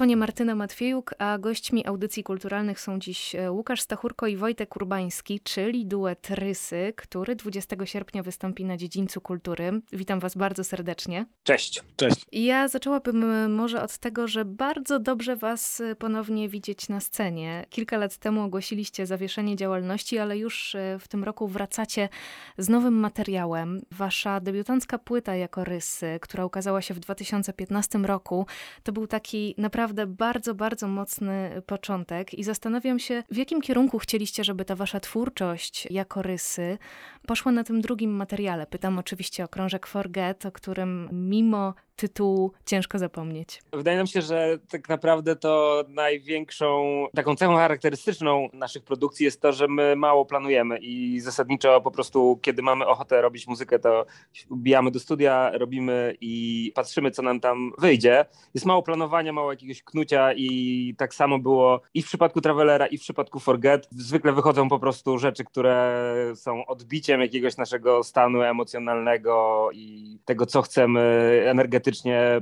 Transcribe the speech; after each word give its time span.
Mikrofonie 0.00 0.16
Martyna 0.16 0.54
Matwiejuk, 0.54 1.14
a 1.18 1.38
gośćmi 1.38 1.86
audycji 1.86 2.22
kulturalnych 2.22 2.80
są 2.80 2.98
dziś 2.98 3.34
e, 3.34 3.52
Łukasz 3.52 3.80
Stachurko 3.80 4.26
i 4.26 4.36
Wojtek 4.36 4.76
Urbański, 4.76 5.40
czyli 5.40 5.86
duet 5.86 6.30
Rysy, 6.30 6.92
który 6.96 7.36
20 7.36 7.76
sierpnia 7.84 8.22
wystąpi 8.22 8.64
na 8.64 8.76
Dziedzińcu 8.76 9.20
Kultury. 9.20 9.80
Witam 9.92 10.20
was 10.20 10.36
bardzo 10.36 10.64
serdecznie. 10.64 11.26
Cześć. 11.42 11.82
Cześć. 11.96 12.24
Ja 12.32 12.68
zaczęłabym 12.68 13.24
e, 13.24 13.48
może 13.48 13.82
od 13.82 13.98
tego, 13.98 14.28
że 14.28 14.44
bardzo 14.44 14.98
dobrze 14.98 15.36
was 15.36 15.80
e, 15.80 15.96
ponownie 15.96 16.48
widzieć 16.48 16.88
na 16.88 17.00
scenie. 17.00 17.66
Kilka 17.70 17.96
lat 17.98 18.16
temu 18.16 18.42
ogłosiliście 18.42 19.06
zawieszenie 19.06 19.56
działalności, 19.56 20.18
ale 20.18 20.38
już 20.38 20.76
w 21.00 21.08
tym 21.08 21.24
roku 21.24 21.48
wracacie 21.48 22.08
z 22.58 22.68
nowym 22.68 22.94
materiałem. 22.94 23.80
Wasza 23.90 24.40
debiutancka 24.40 24.98
płyta 24.98 25.36
jako 25.36 25.64
Rysy, 25.64 26.18
która 26.22 26.44
ukazała 26.44 26.82
się 26.82 26.94
w 26.94 27.00
2015 27.00 27.98
roku, 27.98 28.46
to 28.82 28.92
był 28.92 29.06
taki 29.06 29.54
naprawdę 29.58 29.89
bardzo, 30.06 30.54
bardzo 30.54 30.88
mocny 30.88 31.62
początek 31.66 32.34
i 32.34 32.44
zastanawiam 32.44 32.98
się, 32.98 33.22
w 33.30 33.36
jakim 33.36 33.60
kierunku 33.60 33.98
chcieliście, 33.98 34.44
żeby 34.44 34.64
ta 34.64 34.76
wasza 34.76 35.00
twórczość 35.00 35.88
jako 35.90 36.22
rysy 36.22 36.78
poszła 37.26 37.52
na 37.52 37.64
tym 37.64 37.80
drugim 37.80 38.10
materiale. 38.10 38.66
Pytam 38.66 38.98
oczywiście 38.98 39.44
o 39.44 39.48
krążek 39.48 39.86
Forget, 39.86 40.46
o 40.46 40.52
którym 40.52 41.08
mimo 41.12 41.74
tytułu 42.00 42.52
ciężko 42.66 42.98
zapomnieć. 42.98 43.62
Wydaje 43.72 43.96
nam 43.96 44.06
się, 44.06 44.22
że 44.22 44.58
tak 44.68 44.88
naprawdę 44.88 45.36
to 45.36 45.84
największą, 45.88 47.06
taką 47.14 47.36
cechą 47.36 47.56
charakterystyczną 47.56 48.48
naszych 48.52 48.84
produkcji 48.84 49.24
jest 49.24 49.40
to, 49.40 49.52
że 49.52 49.68
my 49.68 49.96
mało 49.96 50.24
planujemy 50.26 50.78
i 50.78 51.20
zasadniczo 51.20 51.80
po 51.80 51.90
prostu, 51.90 52.38
kiedy 52.42 52.62
mamy 52.62 52.86
ochotę 52.86 53.22
robić 53.22 53.46
muzykę, 53.46 53.78
to 53.78 54.06
bijamy 54.52 54.90
do 54.90 55.00
studia, 55.00 55.50
robimy 55.54 56.14
i 56.20 56.72
patrzymy, 56.74 57.10
co 57.10 57.22
nam 57.22 57.40
tam 57.40 57.72
wyjdzie. 57.78 58.24
Jest 58.54 58.66
mało 58.66 58.82
planowania, 58.82 59.32
mało 59.32 59.52
jakiegoś 59.52 59.82
knucia 59.82 60.32
i 60.32 60.94
tak 60.98 61.14
samo 61.14 61.38
było 61.38 61.80
i 61.94 62.02
w 62.02 62.06
przypadku 62.06 62.40
Travelera, 62.40 62.86
i 62.86 62.98
w 62.98 63.00
przypadku 63.00 63.40
Forget. 63.40 63.88
Zwykle 63.90 64.32
wychodzą 64.32 64.68
po 64.68 64.78
prostu 64.78 65.18
rzeczy, 65.18 65.44
które 65.44 66.04
są 66.34 66.66
odbiciem 66.66 67.20
jakiegoś 67.20 67.56
naszego 67.56 68.02
stanu 68.02 68.42
emocjonalnego 68.42 69.68
i 69.72 70.18
tego, 70.24 70.46
co 70.46 70.62
chcemy 70.62 71.00
energetycznie 71.46 71.89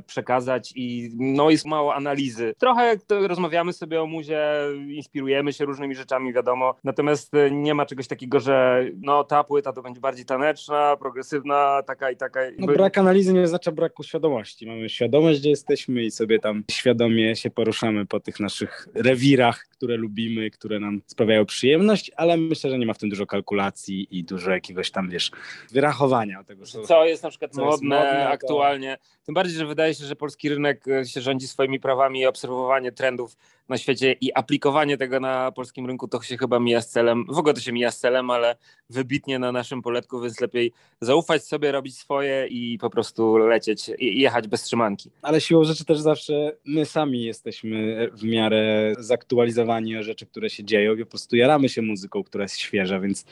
przekazać 0.06 0.72
i 0.77 1.10
no 1.18 1.50
jest 1.50 1.66
mało 1.66 1.94
analizy. 1.94 2.54
Trochę 2.58 2.96
rozmawiamy 3.10 3.72
sobie 3.72 4.02
o 4.02 4.06
muzie, 4.06 4.42
inspirujemy 4.88 5.52
się 5.52 5.64
różnymi 5.64 5.94
rzeczami, 5.94 6.32
wiadomo, 6.32 6.74
natomiast 6.84 7.34
e, 7.34 7.50
nie 7.50 7.74
ma 7.74 7.86
czegoś 7.86 8.08
takiego, 8.08 8.41
że 8.41 8.84
no 9.00 9.24
ta 9.24 9.44
płyta 9.44 9.72
to 9.72 9.82
będzie 9.82 10.00
bardziej 10.00 10.24
taneczna, 10.24 10.96
progresywna, 10.96 11.82
taka 11.86 12.10
i 12.10 12.16
taka. 12.16 12.41
No, 12.58 12.66
brak 12.66 12.98
analizy 12.98 13.32
nie 13.32 13.42
oznacza 13.42 13.72
braku 13.72 14.02
świadomości. 14.02 14.66
Mamy 14.66 14.88
świadomość, 14.88 15.41
gdzie 15.41 15.50
jesteśmy 15.50 16.04
i 16.04 16.10
sobie 16.10 16.38
tam 16.38 16.64
świadomie 16.70 17.36
się 17.36 17.50
poruszamy 17.50 18.06
po 18.06 18.20
tych 18.20 18.41
naszych 18.41 18.88
rewirach, 18.94 19.66
które 19.70 19.96
lubimy, 19.96 20.50
które 20.50 20.80
nam 20.80 21.02
sprawiają 21.06 21.46
przyjemność, 21.46 22.10
ale 22.16 22.36
myślę, 22.36 22.70
że 22.70 22.78
nie 22.78 22.86
ma 22.86 22.92
w 22.92 22.98
tym 22.98 23.09
dużo 23.09 23.26
kalkulacji 23.26 24.19
i 24.19 24.25
dużo 24.25 24.50
jakiegoś 24.50 24.91
tam, 24.91 25.10
wiesz, 25.10 25.30
wyrachowania 25.70 26.44
tego. 26.44 26.65
Co 26.66 27.04
jest 27.04 27.22
na 27.22 27.30
przykład 27.30 27.54
modne, 27.54 27.97
modne, 27.97 28.28
aktualnie. 28.28 28.98
Tym 29.25 29.34
bardziej, 29.38 29.59
że 29.59 29.66
wydaje 29.66 29.94
się, 29.94 30.04
że 30.04 30.16
polski 30.16 30.49
rynek 30.49 30.88
e, 30.88 31.06
się 31.06 31.21
rządzi 31.21 31.49
swoimi 31.49 31.81
prawami 31.81 32.21
i 32.21 32.26
obserwowanie 32.26 32.93
trendów 32.93 33.37
na 33.68 33.78
świecie 33.78 34.12
i 34.20 34.32
aplikowanie 34.32 34.96
tego 34.96 35.20
na 35.20 35.52
polskim 35.52 35.86
rynku 35.86 36.08
to 36.08 36.22
się 36.22 36.36
chyba 36.36 36.60
mija 36.60 36.80
z 36.80 36.88
celem. 36.88 37.24
W 37.28 37.38
ogóle 37.38 37.54
to 37.54 37.60
się 37.60 37.72
mija 37.72 37.90
z 37.90 37.98
celem, 37.98 38.30
ale 38.30 38.56
wybitnie 38.90 39.38
na 39.38 39.52
naszym 39.52 39.82
poletku, 39.82 40.20
więc 40.20 40.40
lepiej 40.40 40.72
zaufać 41.00 41.44
sobie, 41.44 41.72
robić 41.72 41.98
swoje 41.98 42.46
i 42.46 42.78
po 42.78 42.90
prostu 42.90 43.36
lecieć 43.36 43.90
i 43.98 44.20
jechać 44.20 44.48
bez 44.48 44.62
trzymanki. 44.62 45.10
Ale 45.22 45.40
siłą 45.40 45.64
rzeczy 45.64 45.84
też 45.84 45.98
zawsze 45.98 46.56
my 46.64 46.84
sami 46.84 47.24
jesteśmy 47.24 48.08
w 48.12 48.24
miarę 48.24 48.94
zaktualizowani 48.98 49.96
o 49.96 50.02
rzeczy, 50.02 50.26
które 50.26 50.50
się 50.50 50.64
dzieją 50.64 50.94
i 50.94 51.04
po 51.04 51.10
prostu 51.10 51.36
jaramy 51.36 51.68
się 51.68 51.82
muzyką, 51.82 52.24
która 52.24 52.42
jest 52.44 52.58
świeża, 52.58 53.00
więc 53.00 53.24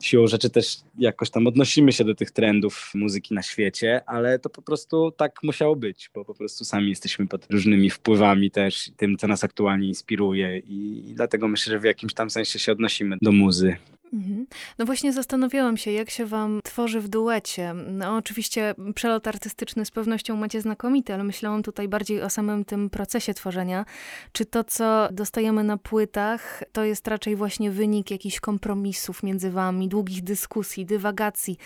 siłą 0.00 0.26
rzeczy 0.26 0.50
też 0.50 0.76
jakoś 0.98 1.30
tam 1.30 1.46
odnosimy 1.46 1.92
się 1.92 2.04
do 2.04 2.14
tych 2.14 2.30
trendów 2.30 2.90
muzyki 2.94 3.34
na 3.34 3.42
świecie, 3.42 4.00
ale 4.06 4.38
to 4.38 4.50
po 4.50 4.62
prostu 4.62 5.10
tak 5.10 5.42
musiało 5.42 5.76
być, 5.76 6.10
bo 6.14 6.24
po 6.24 6.34
prostu 6.34 6.64
sami 6.64 6.88
jesteśmy 6.88 7.26
pod 7.26 7.46
różnymi 7.50 7.90
wpływami 7.90 8.50
też, 8.50 8.90
tym, 8.96 9.16
co 9.16 9.26
nas 9.26 9.44
aktualnie 9.44 9.75
inspiruje 9.82 10.58
i, 10.58 11.10
i 11.10 11.14
dlatego 11.14 11.48
myślę, 11.48 11.70
że 11.70 11.78
w 11.78 11.84
jakimś 11.84 12.14
tam 12.14 12.30
sensie 12.30 12.58
się 12.58 12.72
odnosimy 12.72 13.16
do 13.22 13.32
muzy. 13.32 13.76
Mhm. 14.12 14.46
No 14.78 14.86
właśnie 14.86 15.12
zastanawiałam 15.12 15.76
się, 15.76 15.92
jak 15.92 16.10
się 16.10 16.26
wam 16.26 16.60
tworzy 16.64 17.00
w 17.00 17.08
duecie. 17.08 17.74
No 17.74 18.16
oczywiście 18.16 18.74
przelot 18.94 19.26
artystyczny 19.26 19.84
z 19.84 19.90
pewnością 19.90 20.36
macie 20.36 20.60
znakomity, 20.60 21.14
ale 21.14 21.24
myślałam 21.24 21.62
tutaj 21.62 21.88
bardziej 21.88 22.22
o 22.22 22.30
samym 22.30 22.64
tym 22.64 22.90
procesie 22.90 23.34
tworzenia. 23.34 23.84
Czy 24.32 24.44
to, 24.44 24.64
co 24.64 25.08
dostajemy 25.12 25.64
na 25.64 25.76
płytach, 25.76 26.62
to 26.72 26.84
jest 26.84 27.08
raczej 27.08 27.36
właśnie 27.36 27.70
wynik 27.70 28.10
jakichś 28.10 28.40
kompromisów 28.40 29.22
między 29.22 29.50
wami, 29.50 29.88
długich 29.88 30.22
dyskusji, 30.22 30.86
dywagacji? 30.86 31.56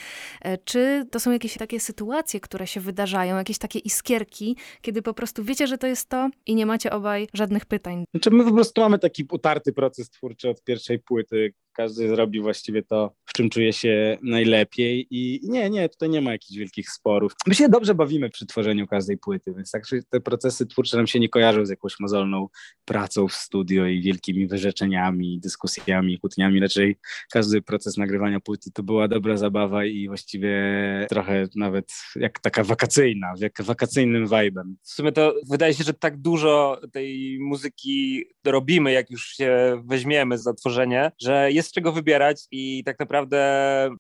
E, 0.43 0.59
czy 0.59 1.07
to 1.11 1.21
są 1.21 1.33
jakieś 1.33 1.57
takie 1.57 1.81
sytuacje, 1.81 2.41
które 2.41 2.67
się 2.67 2.81
wydarzają, 2.81 3.37
jakieś 3.37 3.59
takie 3.59 3.79
iskierki, 3.79 4.57
kiedy 4.83 5.03
po 5.03 5.15
prostu 5.15 5.45
wiecie, 5.45 5.67
że 5.67 5.79
to 5.79 5.87
jest 5.87 6.09
to 6.09 6.31
i 6.47 6.55
nie 6.55 6.67
macie 6.67 6.93
obaj 6.93 7.29
żadnych 7.35 7.67
pytań? 7.67 8.05
Znaczy 8.11 8.31
my 8.31 8.45
po 8.45 8.53
prostu 8.53 8.81
mamy 8.81 8.99
taki 8.99 9.27
utarty 9.31 9.73
proces 9.73 10.11
twórczy 10.11 10.49
od 10.49 10.65
pierwszej 10.65 10.99
płyty, 10.99 11.55
każdy 11.73 12.09
zrobi 12.09 12.41
właściwie 12.41 12.83
to, 12.83 13.13
w 13.27 13.33
czym 13.33 13.51
czuje 13.51 13.73
się 13.73 14.19
najlepiej 14.23 15.07
i 15.11 15.41
nie, 15.43 15.71
nie, 15.71 15.89
tutaj 15.89 16.11
nie 16.11 16.21
ma 16.21 16.33
jakichś 16.33 16.59
wielkich 16.59 16.91
sporów. 16.91 17.33
My 17.47 17.55
się 17.55 17.69
dobrze 17.69 17.95
bawimy 17.95 18.31
przy 18.31 18.47
tworzeniu 18.47 18.87
każdej 18.87 19.19
płyty, 19.19 19.55
więc 19.55 19.71
tak 19.71 19.83
te 20.11 20.21
procesy 20.21 20.67
twórcze 20.67 20.97
nam 20.97 21.07
się 21.07 21.21
nie 21.21 21.29
kojarzą 21.29 21.67
z 21.67 21.71
jakąś 21.71 22.01
mozolną 22.01 22.49
pracą 22.85 23.29
w 23.29 23.33
studio 23.33 23.87
i 23.87 24.01
wielkimi 24.01 24.47
wyrzeczeniami, 24.47 25.41
dyskusjami, 25.41 26.19
kłótniami. 26.19 26.61
Raczej 26.61 26.97
każdy 27.33 27.63
proces 27.63 27.97
nagrywania 27.97 28.41
płyty 28.41 28.71
to 28.75 28.83
była 28.83 29.09
dobra 29.09 29.37
zabawa 29.37 29.85
i 29.85 30.09
właściwie 30.09 30.61
trochę 31.09 31.49
nawet 31.57 31.93
jak 32.17 32.41
taka 32.41 32.65
wakacyjna, 32.65 33.33
jak 33.39 33.63
wakacyjnym 33.63 34.27
vibe'em. 34.27 34.75
W 34.83 34.91
sumie 34.91 35.13
to 35.13 35.35
wydaje 35.51 35.75
się, 35.75 35.85
że 35.85 35.95
tak 35.95 36.17
dużo 36.17 36.81
tej 36.93 37.39
muzyki 37.41 38.25
robimy, 38.47 38.93
jak 38.93 39.11
już 39.11 39.27
się 39.27 39.83
weźmiemy 39.85 40.39
za 40.39 40.55
tworzenie, 40.55 41.13
że 41.21 41.53
jest 41.53 41.60
z 41.63 41.73
czego 41.73 41.93
wybierać 41.93 42.47
i 42.51 42.85
tak 42.85 42.99
naprawdę 42.99 43.41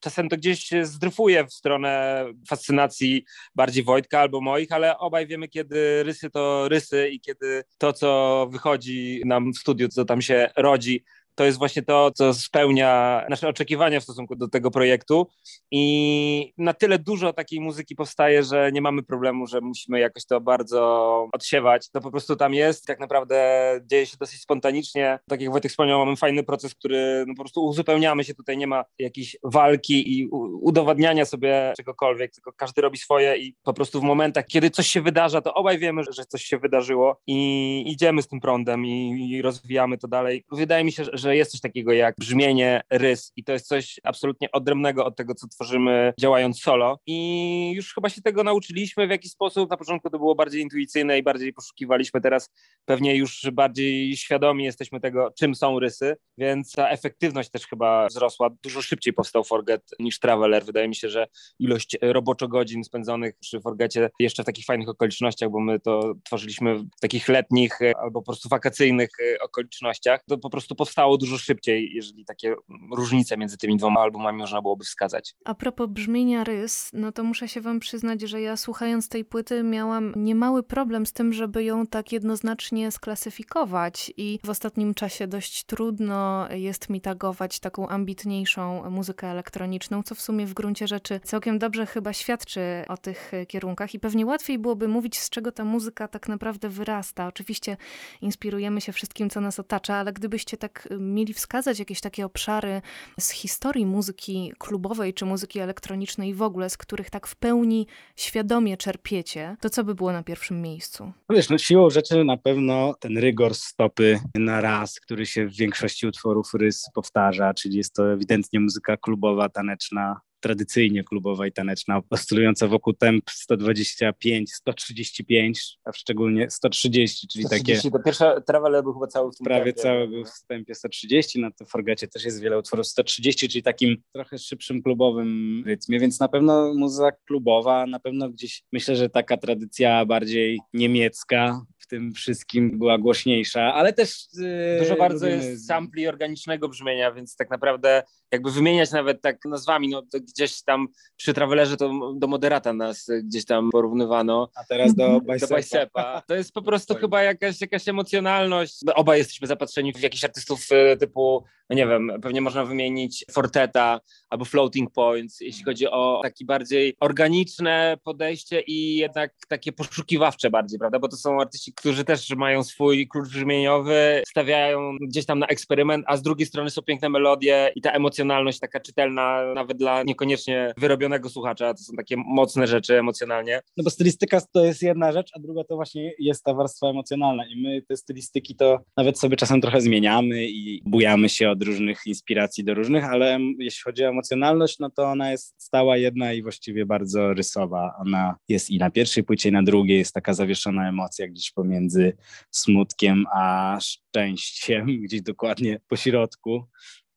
czasem 0.00 0.28
to 0.28 0.36
gdzieś 0.36 0.70
zdryfuje 0.82 1.46
w 1.46 1.52
stronę 1.52 2.24
fascynacji 2.48 3.24
bardziej 3.54 3.84
Wojtka 3.84 4.20
albo 4.20 4.40
moich, 4.40 4.72
ale 4.72 4.98
obaj 4.98 5.26
wiemy, 5.26 5.48
kiedy 5.48 6.02
rysy 6.02 6.30
to 6.30 6.68
rysy 6.68 7.08
i 7.08 7.20
kiedy 7.20 7.62
to, 7.78 7.92
co 7.92 8.48
wychodzi 8.52 9.22
nam 9.24 9.52
w 9.52 9.58
studiu, 9.58 9.88
co 9.88 10.04
tam 10.04 10.22
się 10.22 10.50
rodzi, 10.56 11.04
to 11.40 11.44
jest 11.44 11.58
właśnie 11.58 11.82
to, 11.82 12.10
co 12.14 12.34
spełnia 12.34 13.22
nasze 13.30 13.48
oczekiwania 13.48 14.00
w 14.00 14.02
stosunku 14.02 14.36
do 14.36 14.48
tego 14.48 14.70
projektu. 14.70 15.26
I 15.70 16.52
na 16.58 16.74
tyle 16.74 16.98
dużo 16.98 17.32
takiej 17.32 17.60
muzyki 17.60 17.94
powstaje, 17.94 18.42
że 18.42 18.70
nie 18.72 18.80
mamy 18.80 19.02
problemu, 19.02 19.46
że 19.46 19.60
musimy 19.60 20.00
jakoś 20.00 20.26
to 20.26 20.40
bardzo 20.40 21.28
odsiewać. 21.32 21.90
To 21.90 22.00
po 22.00 22.10
prostu 22.10 22.36
tam 22.36 22.54
jest. 22.54 22.86
Tak 22.86 23.00
naprawdę 23.00 23.80
dzieje 23.84 24.06
się 24.06 24.16
dosyć 24.20 24.40
spontanicznie. 24.40 25.18
Tak 25.28 25.40
jak 25.40 25.50
Wojtek 25.50 25.70
wspomniał, 25.70 25.98
mamy 25.98 26.16
fajny 26.16 26.42
proces, 26.42 26.74
który 26.74 27.24
no 27.26 27.34
po 27.34 27.42
prostu 27.42 27.64
uzupełniamy 27.64 28.24
się. 28.24 28.34
Tutaj 28.34 28.58
nie 28.58 28.66
ma 28.66 28.84
jakiejś 28.98 29.36
walki 29.44 30.18
i 30.18 30.28
udowadniania 30.62 31.24
sobie 31.24 31.72
czegokolwiek, 31.76 32.32
tylko 32.32 32.52
każdy 32.52 32.82
robi 32.82 32.98
swoje 32.98 33.38
i 33.38 33.54
po 33.62 33.72
prostu 33.72 34.00
w 34.00 34.04
momentach, 34.04 34.46
kiedy 34.46 34.70
coś 34.70 34.86
się 34.86 35.00
wydarza, 35.00 35.40
to 35.40 35.54
obaj 35.54 35.78
wiemy, 35.78 36.02
że 36.10 36.24
coś 36.24 36.44
się 36.44 36.58
wydarzyło 36.58 37.20
i 37.26 37.82
idziemy 37.86 38.22
z 38.22 38.28
tym 38.28 38.40
prądem 38.40 38.86
i, 38.86 39.28
i 39.30 39.42
rozwijamy 39.42 39.98
to 39.98 40.08
dalej. 40.08 40.44
Wydaje 40.52 40.84
mi 40.84 40.92
się, 40.92 41.04
że 41.12 41.29
że 41.30 41.36
jest 41.36 41.50
coś 41.50 41.60
takiego 41.60 41.92
jak 41.92 42.14
brzmienie, 42.18 42.80
rys 42.90 43.32
i 43.36 43.44
to 43.44 43.52
jest 43.52 43.66
coś 43.66 44.00
absolutnie 44.02 44.50
odrębnego 44.50 45.04
od 45.04 45.16
tego, 45.16 45.34
co 45.34 45.48
tworzymy 45.48 46.12
działając 46.20 46.60
solo 46.62 46.98
i 47.06 47.72
już 47.74 47.94
chyba 47.94 48.08
się 48.08 48.22
tego 48.22 48.44
nauczyliśmy 48.44 49.06
w 49.06 49.10
jakiś 49.10 49.30
sposób. 49.30 49.70
Na 49.70 49.76
początku 49.76 50.10
to 50.10 50.18
było 50.18 50.34
bardziej 50.34 50.62
intuicyjne 50.62 51.18
i 51.18 51.22
bardziej 51.22 51.52
poszukiwaliśmy, 51.52 52.20
teraz 52.20 52.50
pewnie 52.84 53.16
już 53.16 53.50
bardziej 53.52 54.16
świadomi 54.16 54.64
jesteśmy 54.64 55.00
tego, 55.00 55.32
czym 55.38 55.54
są 55.54 55.80
rysy, 55.80 56.16
więc 56.38 56.72
ta 56.72 56.88
efektywność 56.88 57.50
też 57.50 57.66
chyba 57.66 58.06
wzrosła. 58.06 58.50
Dużo 58.62 58.82
szybciej 58.82 59.12
powstał 59.12 59.44
Forget 59.44 59.82
niż 59.98 60.18
Traveler. 60.18 60.64
Wydaje 60.64 60.88
mi 60.88 60.94
się, 60.94 61.08
że 61.08 61.26
ilość 61.58 61.96
roboczo 62.02 62.48
godzin 62.48 62.84
spędzonych 62.84 63.34
przy 63.40 63.60
Forgecie 63.60 64.10
jeszcze 64.20 64.42
w 64.42 64.46
takich 64.46 64.64
fajnych 64.64 64.88
okolicznościach, 64.88 65.50
bo 65.50 65.60
my 65.60 65.80
to 65.80 66.14
tworzyliśmy 66.24 66.74
w 66.78 67.00
takich 67.00 67.28
letnich 67.28 67.78
albo 68.02 68.20
po 68.20 68.26
prostu 68.26 68.48
wakacyjnych 68.48 69.10
okolicznościach, 69.40 70.20
to 70.28 70.38
po 70.38 70.50
prostu 70.50 70.74
powstało 70.74 71.09
dużo 71.16 71.38
szybciej, 71.38 71.94
jeżeli 71.94 72.24
takie 72.24 72.54
różnice 72.96 73.36
między 73.36 73.58
tymi 73.58 73.76
dwoma 73.76 74.00
albumami 74.00 74.38
można 74.38 74.62
byłoby 74.62 74.84
wskazać. 74.84 75.34
A 75.44 75.54
propos 75.54 75.88
brzmienia 75.90 76.44
rys, 76.44 76.90
no 76.92 77.12
to 77.12 77.24
muszę 77.24 77.48
się 77.48 77.60
wam 77.60 77.80
przyznać, 77.80 78.20
że 78.20 78.40
ja 78.40 78.56
słuchając 78.56 79.08
tej 79.08 79.24
płyty 79.24 79.62
miałam 79.62 80.12
niemały 80.16 80.62
problem 80.62 81.06
z 81.06 81.12
tym, 81.12 81.32
żeby 81.32 81.64
ją 81.64 81.86
tak 81.86 82.12
jednoznacznie 82.12 82.90
sklasyfikować 82.90 84.12
i 84.16 84.38
w 84.44 84.50
ostatnim 84.50 84.94
czasie 84.94 85.26
dość 85.26 85.64
trudno 85.64 86.48
jest 86.52 86.90
mi 86.90 87.00
tagować 87.00 87.60
taką 87.60 87.88
ambitniejszą 87.88 88.90
muzykę 88.90 89.26
elektroniczną, 89.26 90.02
co 90.02 90.14
w 90.14 90.20
sumie 90.20 90.46
w 90.46 90.54
gruncie 90.54 90.86
rzeczy 90.88 91.20
całkiem 91.24 91.58
dobrze 91.58 91.86
chyba 91.86 92.12
świadczy 92.12 92.84
o 92.88 92.96
tych 92.96 93.32
kierunkach 93.48 93.94
i 93.94 94.00
pewnie 94.00 94.26
łatwiej 94.26 94.58
byłoby 94.58 94.88
mówić, 94.88 95.18
z 95.18 95.30
czego 95.30 95.52
ta 95.52 95.64
muzyka 95.64 96.08
tak 96.08 96.28
naprawdę 96.28 96.68
wyrasta. 96.68 97.26
Oczywiście 97.26 97.76
inspirujemy 98.20 98.80
się 98.80 98.92
wszystkim, 98.92 99.30
co 99.30 99.40
nas 99.40 99.58
otacza, 99.58 99.94
ale 99.94 100.12
gdybyście 100.12 100.56
tak 100.56 100.88
mieli 101.00 101.34
wskazać 101.34 101.78
jakieś 101.78 102.00
takie 102.00 102.26
obszary 102.26 102.82
z 103.20 103.30
historii 103.30 103.86
muzyki 103.86 104.52
klubowej 104.58 105.14
czy 105.14 105.24
muzyki 105.24 105.58
elektronicznej 105.58 106.34
w 106.34 106.42
ogóle, 106.42 106.70
z 106.70 106.76
których 106.76 107.10
tak 107.10 107.26
w 107.26 107.36
pełni 107.36 107.86
świadomie 108.16 108.76
czerpiecie, 108.76 109.56
to 109.60 109.70
co 109.70 109.84
by 109.84 109.94
było 109.94 110.12
na 110.12 110.22
pierwszym 110.22 110.62
miejscu? 110.62 111.12
No 111.28 111.36
wiesz, 111.36 111.48
no 111.48 111.58
siłą 111.58 111.90
rzeczy 111.90 112.24
na 112.24 112.36
pewno 112.36 112.94
ten 113.00 113.18
rygor 113.18 113.54
stopy 113.54 114.20
na 114.34 114.60
raz, 114.60 115.00
który 115.00 115.26
się 115.26 115.46
w 115.46 115.56
większości 115.56 116.06
utworów 116.06 116.54
rys 116.54 116.84
powtarza, 116.94 117.54
czyli 117.54 117.76
jest 117.76 117.94
to 117.94 118.12
ewidentnie 118.12 118.60
muzyka 118.60 118.96
klubowa, 118.96 119.48
taneczna, 119.48 120.20
tradycyjnie 120.40 121.04
klubowa 121.04 121.46
i 121.46 121.52
taneczna, 121.52 122.00
oscylująca 122.10 122.68
wokół 122.68 122.92
temp 122.92 123.30
125, 123.30 124.52
135, 124.52 125.78
a 125.84 125.92
szczególnie 125.92 126.50
130, 126.50 127.28
czyli 127.28 127.44
130, 127.44 127.82
takie... 127.82 127.98
To 127.98 128.04
pierwsza 128.04 128.40
Traveler 128.40 128.82
był 128.82 128.94
chyba 128.94 129.06
cały 129.06 129.32
w 129.32 129.36
tym 129.36 129.44
Prawie 129.44 129.64
tempie, 129.64 129.82
cały 129.82 130.08
był 130.08 130.24
w 130.24 130.46
tempie 130.48 130.74
130, 130.74 131.40
na 131.40 131.50
tym 131.50 131.66
Forgecie 131.66 132.08
też 132.08 132.24
jest 132.24 132.40
wiele 132.40 132.58
utworów. 132.58 132.86
130, 132.86 133.48
czyli 133.48 133.62
takim 133.62 133.96
trochę 134.12 134.38
szybszym 134.38 134.82
klubowym 134.82 135.62
rytmie, 135.66 136.00
więc 136.00 136.20
na 136.20 136.28
pewno 136.28 136.74
muzyka 136.74 137.12
klubowa, 137.26 137.86
na 137.86 138.00
pewno 138.00 138.30
gdzieś 138.30 138.62
myślę, 138.72 138.96
że 138.96 139.08
taka 139.08 139.36
tradycja 139.36 140.06
bardziej 140.06 140.60
niemiecka, 140.74 141.60
tym 141.90 142.12
wszystkim 142.12 142.78
była 142.78 142.98
głośniejsza, 142.98 143.74
ale 143.74 143.92
też... 143.92 144.28
Yy, 144.34 144.78
Dużo 144.78 144.96
bardzo 144.96 145.26
lubimy... 145.26 145.44
jest 145.44 145.66
sampli 145.66 146.08
organicznego 146.08 146.68
brzmienia, 146.68 147.12
więc 147.12 147.36
tak 147.36 147.50
naprawdę 147.50 148.02
jakby 148.32 148.50
wymieniać 148.50 148.90
nawet 148.90 149.22
tak 149.22 149.44
nazwami, 149.44 149.88
no 149.88 150.02
to 150.02 150.20
gdzieś 150.20 150.62
tam 150.62 150.88
przy 151.16 151.34
Travelerze 151.34 151.76
to 151.76 152.14
do 152.14 152.26
Moderata 152.26 152.72
nas 152.72 153.06
gdzieś 153.22 153.44
tam 153.44 153.70
porównywano. 153.70 154.50
A 154.54 154.64
teraz 154.64 154.94
do 154.94 155.20
bicepa. 155.20 156.22
To 156.26 156.34
jest 156.34 156.52
po 156.52 156.62
prostu 156.62 156.94
chyba 156.94 157.22
jakaś, 157.22 157.60
jakaś 157.60 157.88
emocjonalność. 157.88 158.80
Obaj 158.94 159.18
jesteśmy 159.18 159.46
zapatrzeni 159.46 159.92
w 159.92 160.00
jakichś 160.00 160.24
artystów 160.24 160.66
y, 160.72 160.96
typu, 160.96 161.44
no 161.70 161.76
nie 161.76 161.86
wiem, 161.86 162.12
pewnie 162.22 162.40
można 162.40 162.64
wymienić 162.64 163.24
Forteta 163.30 164.00
albo 164.30 164.44
Floating 164.44 164.92
Points, 164.92 165.40
jeśli 165.40 165.64
chodzi 165.64 165.86
o 165.86 166.20
takie 166.22 166.44
bardziej 166.44 166.96
organiczne 167.00 167.98
podejście 168.04 168.60
i 168.60 168.96
jednak 168.96 169.32
takie 169.48 169.72
poszukiwawcze 169.72 170.50
bardziej, 170.50 170.78
prawda, 170.78 170.98
bo 170.98 171.08
to 171.08 171.16
są 171.16 171.40
artyści, 171.40 171.72
którzy 171.72 172.04
też 172.04 172.30
mają 172.30 172.64
swój 172.64 173.08
klucz 173.08 173.28
brzmieniowy, 173.28 174.22
stawiają 174.28 174.96
gdzieś 175.00 175.26
tam 175.26 175.38
na 175.38 175.46
eksperyment, 175.46 176.04
a 176.08 176.16
z 176.16 176.22
drugiej 176.22 176.46
strony 176.46 176.70
są 176.70 176.82
piękne 176.82 177.08
melodie 177.08 177.72
i 177.74 177.80
ta 177.80 177.92
emocjonalność 178.20 178.58
taka 178.58 178.80
czytelna 178.80 179.54
nawet 179.54 179.76
dla 179.78 180.02
niekoniecznie 180.02 180.72
wyrobionego 180.76 181.28
słuchacza, 181.28 181.74
to 181.74 181.82
są 181.82 181.96
takie 181.96 182.16
mocne 182.16 182.66
rzeczy 182.66 182.98
emocjonalnie. 182.98 183.60
No 183.76 183.84
bo 183.84 183.90
stylistyka 183.90 184.40
to 184.52 184.64
jest 184.64 184.82
jedna 184.82 185.12
rzecz, 185.12 185.30
a 185.36 185.40
druga 185.40 185.64
to 185.64 185.76
właśnie 185.76 186.12
jest 186.18 186.44
ta 186.44 186.54
warstwa 186.54 186.86
emocjonalna 186.86 187.46
i 187.46 187.62
my 187.62 187.82
te 187.82 187.96
stylistyki 187.96 188.56
to 188.56 188.78
nawet 188.96 189.18
sobie 189.18 189.36
czasem 189.36 189.60
trochę 189.60 189.80
zmieniamy 189.80 190.46
i 190.46 190.82
bujamy 190.84 191.28
się 191.28 191.50
od 191.50 191.62
różnych 191.62 192.06
inspiracji 192.06 192.64
do 192.64 192.74
różnych, 192.74 193.04
ale 193.04 193.38
jeśli 193.58 193.82
chodzi 193.82 194.04
o 194.04 194.08
emocjonalność, 194.08 194.78
no 194.78 194.90
to 194.90 195.02
ona 195.04 195.30
jest 195.30 195.54
stała 195.62 195.96
jedna 195.96 196.32
i 196.32 196.42
właściwie 196.42 196.86
bardzo 196.86 197.34
rysowa. 197.34 197.94
Ona 197.98 198.36
jest 198.48 198.70
i 198.70 198.78
na 198.78 198.90
pierwszej 198.90 199.24
płycie, 199.24 199.48
i 199.48 199.52
na 199.52 199.62
drugiej 199.62 199.98
jest 199.98 200.14
taka 200.14 200.34
zawieszona 200.34 200.88
emocja 200.88 201.28
gdzieś 201.28 201.50
pomiędzy 201.50 201.80
między 201.80 202.16
smutkiem 202.50 203.24
a 203.34 203.78
szczęściem, 203.80 204.86
gdzieś 205.02 205.22
dokładnie 205.22 205.80
po 205.88 205.96
środku 205.96 206.64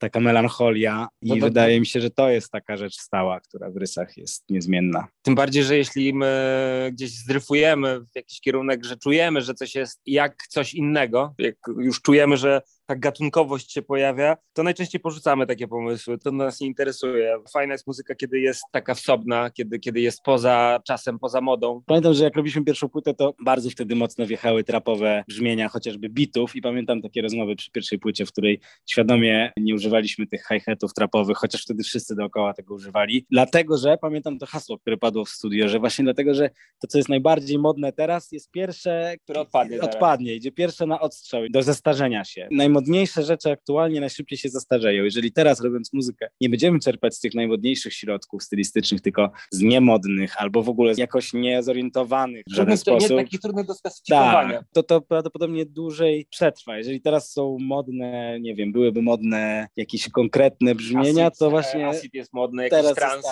taka 0.03 0.19
melancholia 0.19 1.07
i 1.21 1.29
no 1.29 1.35
to, 1.35 1.41
wydaje 1.41 1.79
mi 1.79 1.85
się, 1.85 2.01
że 2.01 2.09
to 2.09 2.29
jest 2.29 2.51
taka 2.51 2.77
rzecz 2.77 2.95
stała, 2.95 3.39
która 3.39 3.69
w 3.71 3.77
rysach 3.77 4.17
jest 4.17 4.44
niezmienna. 4.50 5.07
Tym 5.21 5.35
bardziej, 5.35 5.63
że 5.63 5.77
jeśli 5.77 6.13
my 6.13 6.89
gdzieś 6.94 7.11
zdryfujemy 7.11 8.00
w 8.00 8.15
jakiś 8.15 8.41
kierunek, 8.41 8.85
że 8.85 8.97
czujemy, 8.97 9.41
że 9.41 9.53
coś 9.53 9.75
jest 9.75 10.01
jak 10.05 10.47
coś 10.50 10.73
innego, 10.73 11.33
jak 11.38 11.55
już 11.77 12.01
czujemy, 12.01 12.38
że 12.38 12.61
ta 12.85 12.95
gatunkowość 12.95 13.71
się 13.71 13.81
pojawia, 13.81 14.38
to 14.53 14.63
najczęściej 14.63 15.01
porzucamy 15.01 15.47
takie 15.47 15.68
pomysły. 15.68 16.18
To 16.18 16.31
nas 16.31 16.59
nie 16.62 16.68
interesuje. 16.68 17.38
Fajna 17.53 17.74
jest 17.74 17.88
muzyka, 17.88 18.15
kiedy 18.15 18.39
jest 18.39 18.62
taka 18.71 18.94
wsobna, 18.94 19.50
kiedy, 19.50 19.80
kiedy 19.80 20.01
jest 20.01 20.21
poza 20.21 20.80
czasem, 20.88 21.19
poza 21.19 21.41
modą. 21.41 21.81
Pamiętam, 21.85 22.13
że 22.13 22.24
jak 22.24 22.35
robiliśmy 22.35 22.63
pierwszą 22.63 22.89
płytę, 22.89 23.13
to 23.13 23.33
bardzo 23.44 23.69
wtedy 23.69 23.95
mocno 23.95 24.25
wjechały 24.25 24.63
trapowe 24.63 25.24
brzmienia, 25.27 25.69
chociażby 25.69 26.09
bitów 26.09 26.56
i 26.56 26.62
pamiętam 26.62 27.01
takie 27.01 27.21
rozmowy 27.21 27.56
przy 27.56 27.71
pierwszej 27.71 28.00
płycie, 28.00 28.25
w 28.25 28.31
której 28.31 28.59
świadomie 28.89 29.51
nie 29.57 29.75
używaliśmy 29.75 30.27
tych 30.27 30.45
hi-hatów 30.47 30.94
trapowych, 30.94 31.38
chociaż 31.38 31.63
wtedy 31.63 31.83
wszyscy 31.83 32.15
dookoła 32.15 32.53
tego 32.53 32.74
używali. 32.74 33.25
Dlatego, 33.31 33.77
że 33.77 33.97
pamiętam 33.97 34.39
to 34.39 34.45
hasło, 34.45 34.80
które 34.80 34.97
padło 34.97 35.25
w 35.25 35.30
studio, 35.30 35.69
że 35.69 35.80
właśnie 35.80 36.03
dlatego, 36.03 36.33
że 36.33 36.50
to, 36.81 36.88
co 36.88 36.97
jest 36.97 37.09
najbardziej 37.09 37.59
modne 37.59 37.94
teraz, 37.94 38.31
jest 38.31 38.51
pierwsze, 38.51 39.15
które 39.24 39.39
odpadnie, 39.39 39.81
odpadnie 39.81 40.35
idzie 40.35 40.51
pierwsze 40.51 40.85
na 40.85 41.00
odstrzał, 41.00 41.41
do 41.50 41.63
zestarzenia 41.63 42.25
się. 42.25 42.47
Naj 42.51 42.72
najmodniejsze 42.73 43.23
rzeczy 43.23 43.51
aktualnie 43.51 43.99
najszybciej 43.99 44.37
się 44.37 44.49
zastarzeją. 44.49 45.03
Jeżeli 45.03 45.31
teraz 45.31 45.61
robiąc 45.61 45.93
muzykę 45.93 46.29
nie 46.41 46.49
będziemy 46.49 46.79
czerpać 46.79 47.15
z 47.15 47.19
tych 47.19 47.33
najmodniejszych 47.33 47.93
środków 47.93 48.43
stylistycznych, 48.43 49.01
tylko 49.01 49.31
z 49.51 49.61
niemodnych 49.61 50.41
albo 50.41 50.63
w 50.63 50.69
ogóle 50.69 50.93
jakoś 50.97 51.33
niezorientowanych 51.33 52.43
w 52.49 52.55
żaden 52.55 52.77
sposób. 52.77 53.09
Nie 53.09 53.17
takich 53.17 53.39
trudnych 53.39 53.65
do 53.65 53.73
sklasyfikowania. 53.73 54.57
Tak, 54.57 54.67
to 54.73 54.83
to 54.83 55.01
prawdopodobnie 55.01 55.65
dłużej 55.65 56.27
przetrwa. 56.29 56.77
Jeżeli 56.77 57.01
teraz 57.01 57.31
są 57.31 57.57
modne, 57.61 58.39
nie 58.39 58.55
wiem, 58.55 58.71
byłyby 58.71 59.01
modne 59.01 59.67
jakieś 59.75 60.09
konkretne 60.09 60.75
brzmienia, 60.75 61.25
acid, 61.25 61.39
to 61.39 61.49
właśnie 61.49 61.87
acid 61.87 62.13
jest 62.13 62.33
modny, 62.33 62.63
jakieś 62.63 62.79
teraz 62.79 62.95
transy. 62.95 63.27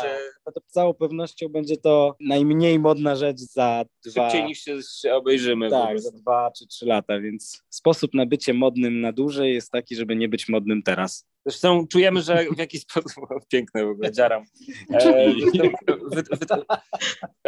Tak, 0.45 0.53
to 0.53 0.61
z 0.67 0.71
całą 0.71 0.93
pewnością 0.93 1.49
będzie 1.49 1.77
to 1.77 2.15
najmniej 2.19 2.79
modna 2.79 3.15
rzecz 3.15 3.39
za 3.39 3.85
dwa... 4.05 4.29
Szybciej 4.29 4.45
niż 4.45 4.63
się 5.01 5.13
obejrzymy. 5.13 5.69
Tak, 5.69 5.99
za 5.99 6.11
dwa 6.11 6.51
czy 6.57 6.67
trzy 6.67 6.85
lata, 6.85 7.19
więc 7.19 7.61
sposób 7.69 8.13
na 8.13 8.25
bycie 8.25 8.53
modnym 8.53 9.01
na 9.01 9.11
dłużej 9.11 9.30
jest 9.39 9.71
taki, 9.71 9.95
żeby 9.95 10.15
nie 10.15 10.29
być 10.29 10.49
modnym 10.49 10.83
teraz. 10.83 11.30
Zresztą 11.45 11.87
czujemy, 11.87 12.21
że 12.21 12.45
w 12.55 12.57
jakiś 12.57 12.81
sposób. 12.89 13.23
Piękne 13.49 13.85
w 13.85 13.89
ogóle, 13.89 14.11
dziaram. 14.11 14.43
E, 14.93 15.33
wy, 16.11 16.23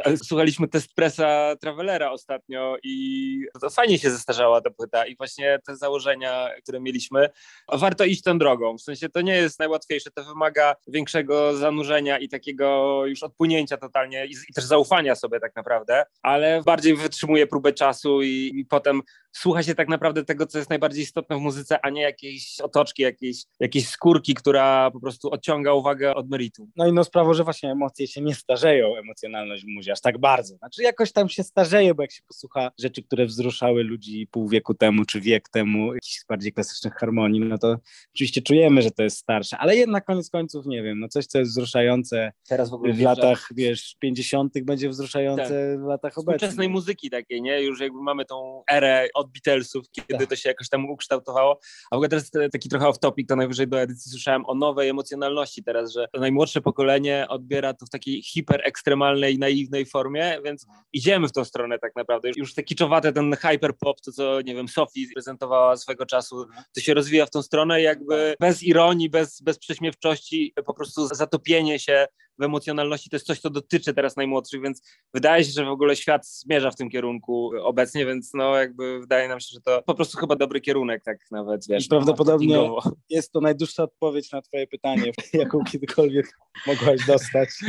wy, 0.06 0.18
słuchaliśmy 0.18 0.68
test 0.68 0.94
presa 0.96 1.56
Travelera 1.62 2.12
ostatnio 2.12 2.78
i 2.84 3.46
to 3.62 3.70
fajnie 3.70 4.00
się 4.00 4.12
zestarzała 4.12 4.62
ta 4.62 4.70
płyta 4.70 5.06
i 5.06 5.16
właśnie 5.16 5.60
te 5.68 5.76
założenia, 5.78 6.50
które 6.64 6.80
mieliśmy, 6.80 7.30
warto 7.74 8.04
iść 8.04 8.22
tą 8.22 8.38
drogą. 8.38 8.78
W 8.78 8.82
sensie 8.82 9.10
to 9.10 9.22
nie 9.22 9.36
jest 9.36 9.60
najłatwiejsze, 9.60 10.12
to 10.12 10.24
wymaga 10.24 10.76
większego 10.88 11.58
zanurzenia 11.58 12.20
i 12.20 12.30
takiego 12.30 13.02
już 13.06 13.24
odpłynięcia 13.24 13.78
totalnie 13.78 14.26
i, 14.26 14.32
i 14.50 14.54
też 14.54 14.64
zaufania 14.64 15.16
sobie 15.16 15.40
tak 15.40 15.56
naprawdę, 15.56 16.04
ale 16.22 16.62
bardziej 16.66 16.96
wytrzymuje 16.96 17.48
próbę 17.48 17.74
czasu 17.74 18.22
i, 18.22 18.52
i 18.56 18.66
potem 18.66 19.02
słucha 19.34 19.64
się 19.64 19.76
tak 19.76 19.88
naprawdę 19.88 20.26
tego, 20.26 20.48
co 20.48 20.58
jest 20.58 20.70
najbardziej 20.70 21.04
istotne 21.04 21.38
w 21.38 21.40
muzyce, 21.40 21.86
a 21.86 21.90
nie 21.90 22.02
jakiejś 22.02 22.62
otoczki, 22.62 23.04
jakiejś, 23.04 23.44
jakiejś 23.60 23.83
jakiejś 23.84 23.94
skórki, 23.94 24.34
która 24.34 24.92
po 24.92 25.00
prostu 25.00 25.30
odciąga 25.32 25.74
uwagę 25.74 26.16
od 26.16 26.30
meritum. 26.30 26.72
No 26.76 26.88
i 26.88 26.94
no 26.94 27.04
sprawo, 27.04 27.34
że 27.34 27.44
właśnie 27.44 27.72
emocje 27.72 28.08
się 28.08 28.22
nie 28.22 28.36
starzeją, 28.36 28.96
emocjonalność 28.96 29.64
w 29.64 29.68
muzie 29.68 29.92
aż 29.92 30.02
tak 30.02 30.18
bardzo. 30.18 30.56
Znaczy 30.58 30.84
jakoś 30.84 31.12
tam 31.12 31.30
się 31.30 31.44
starzeje, 31.44 31.94
bo 31.96 32.02
jak 32.02 32.12
się 32.12 32.22
posłucha 32.28 32.72
rzeczy, 32.80 33.04
które 33.04 33.26
wzruszały 33.26 33.84
ludzi 33.84 34.28
pół 34.32 34.50
wieku 34.50 34.74
temu, 34.74 35.06
czy 35.06 35.22
wiek 35.22 35.50
temu, 35.50 35.94
jakichś 35.94 36.26
bardziej 36.30 36.54
klasycznych 36.54 36.94
harmonii, 36.94 37.40
no 37.40 37.58
to 37.58 37.78
oczywiście 38.16 38.42
czujemy, 38.42 38.82
że 38.82 38.92
to 38.92 39.04
jest 39.04 39.18
starsze, 39.18 39.58
ale 39.58 39.76
jednak 39.76 40.06
koniec 40.06 40.30
końców, 40.30 40.66
nie 40.66 40.84
wiem, 40.84 41.00
no 41.00 41.08
coś, 41.08 41.26
co 41.26 41.40
jest 41.40 41.52
wzruszające 41.52 42.32
Teraz 42.50 42.70
w 42.70 42.74
ogóle 42.74 42.94
w 42.94 43.02
latach, 43.02 43.50
wiesz, 43.56 43.96
50. 44.00 44.54
będzie 44.64 44.90
wzruszające 44.90 45.78
w 45.78 45.88
latach 45.88 46.12
współczesnej 46.12 46.50
obecnych. 46.50 46.70
muzyki 46.70 47.10
takiej, 47.10 47.42
nie? 47.42 47.62
Już 47.62 47.80
jakby 47.80 48.02
mamy 48.02 48.26
tą 48.26 48.64
erę 48.72 49.08
od 49.14 49.32
Beatlesów, 49.32 49.86
kiedy 49.92 50.18
Tak. 50.20 50.30
to 50.30 50.36
się 50.36 50.50
jakoś 50.50 50.70
tam 50.70 50.86
ukształtowało. 50.86 51.60
A 51.92 51.96
w 51.96 51.98
ogóle 51.98 52.10
teraz 52.10 52.32
taki 52.52 52.70
trochę 52.70 52.86
off-topic, 52.86 53.26
to 53.28 53.36
najwyżej 53.36 53.68
do 53.74 53.82
edycji 53.82 54.12
słyszałem 54.12 54.46
o 54.46 54.56
nowej 54.56 54.90
emocjonalności 54.90 55.64
teraz, 55.64 55.92
że 55.92 56.08
to 56.14 56.20
najmłodsze 56.20 56.62
pokolenie 56.62 57.26
odbiera 57.30 57.74
to 57.74 57.86
w 57.86 57.90
takiej 57.90 58.24
hiperekstremalnej, 58.24 59.40
naiwnej 59.40 59.86
formie, 59.86 60.38
więc 60.46 60.68
idziemy 60.94 61.28
w 61.28 61.32
tą 61.32 61.46
stronę 61.46 61.80
tak 61.80 61.96
naprawdę. 61.96 62.30
Już 62.36 62.54
te 62.54 62.64
kiczowate, 62.64 63.14
ten 63.14 63.36
hyperpop, 63.36 64.02
to 64.02 64.12
co, 64.12 64.42
nie 64.42 64.56
wiem, 64.56 64.68
Sophie 64.68 65.08
prezentowała 65.14 65.78
swego 65.78 66.06
czasu, 66.06 66.46
to 66.76 66.82
się 66.82 66.94
rozwija 66.94 67.26
w 67.26 67.30
tą 67.30 67.42
stronę 67.42 67.82
jakby 67.82 68.36
bez 68.40 68.64
ironii, 68.64 69.10
bez, 69.10 69.42
bez 69.42 69.60
prześmiewczości, 69.60 70.54
po 70.66 70.74
prostu 70.74 71.08
zatopienie 71.08 71.80
się 71.80 72.06
w 72.40 72.44
emocjonalności 72.44 73.10
to 73.10 73.16
jest 73.16 73.26
coś, 73.26 73.40
co 73.40 73.50
dotyczy 73.50 73.94
teraz 73.94 74.16
najmłodszych, 74.16 74.62
więc 74.62 74.82
wydaje 75.14 75.44
się, 75.44 75.52
że 75.52 75.66
w 75.66 75.70
ogóle 75.70 75.96
świat 75.96 76.28
zmierza 76.28 76.72
w 76.72 76.76
tym 76.76 76.90
kierunku 76.90 77.52
obecnie, 77.62 78.06
więc 78.06 78.34
no 78.34 78.56
jakby 78.56 79.00
wydaje 79.00 79.28
nam 79.28 79.40
się, 79.40 79.50
że 79.54 79.62
to 79.62 79.84
po 79.86 79.96
prostu 79.96 80.18
chyba 80.18 80.36
dobry 80.36 80.62
kierunek, 80.62 81.04
tak 81.04 81.18
nawet, 81.32 81.68
wiesz, 81.68 81.86
I 81.86 81.90
prawdopodobnie-. 81.90 82.70
Jest 83.10 83.32
to 83.32 83.42
najdłuższa 83.42 83.84
odpowiedź 83.84 84.32
na 84.32 84.42
twoje 84.42 84.68
pytanie, 84.68 85.12
jaką 85.34 85.64
kiedykolwiek 85.64 86.38
mogłaś 86.68 87.06
dostać. 87.08 87.50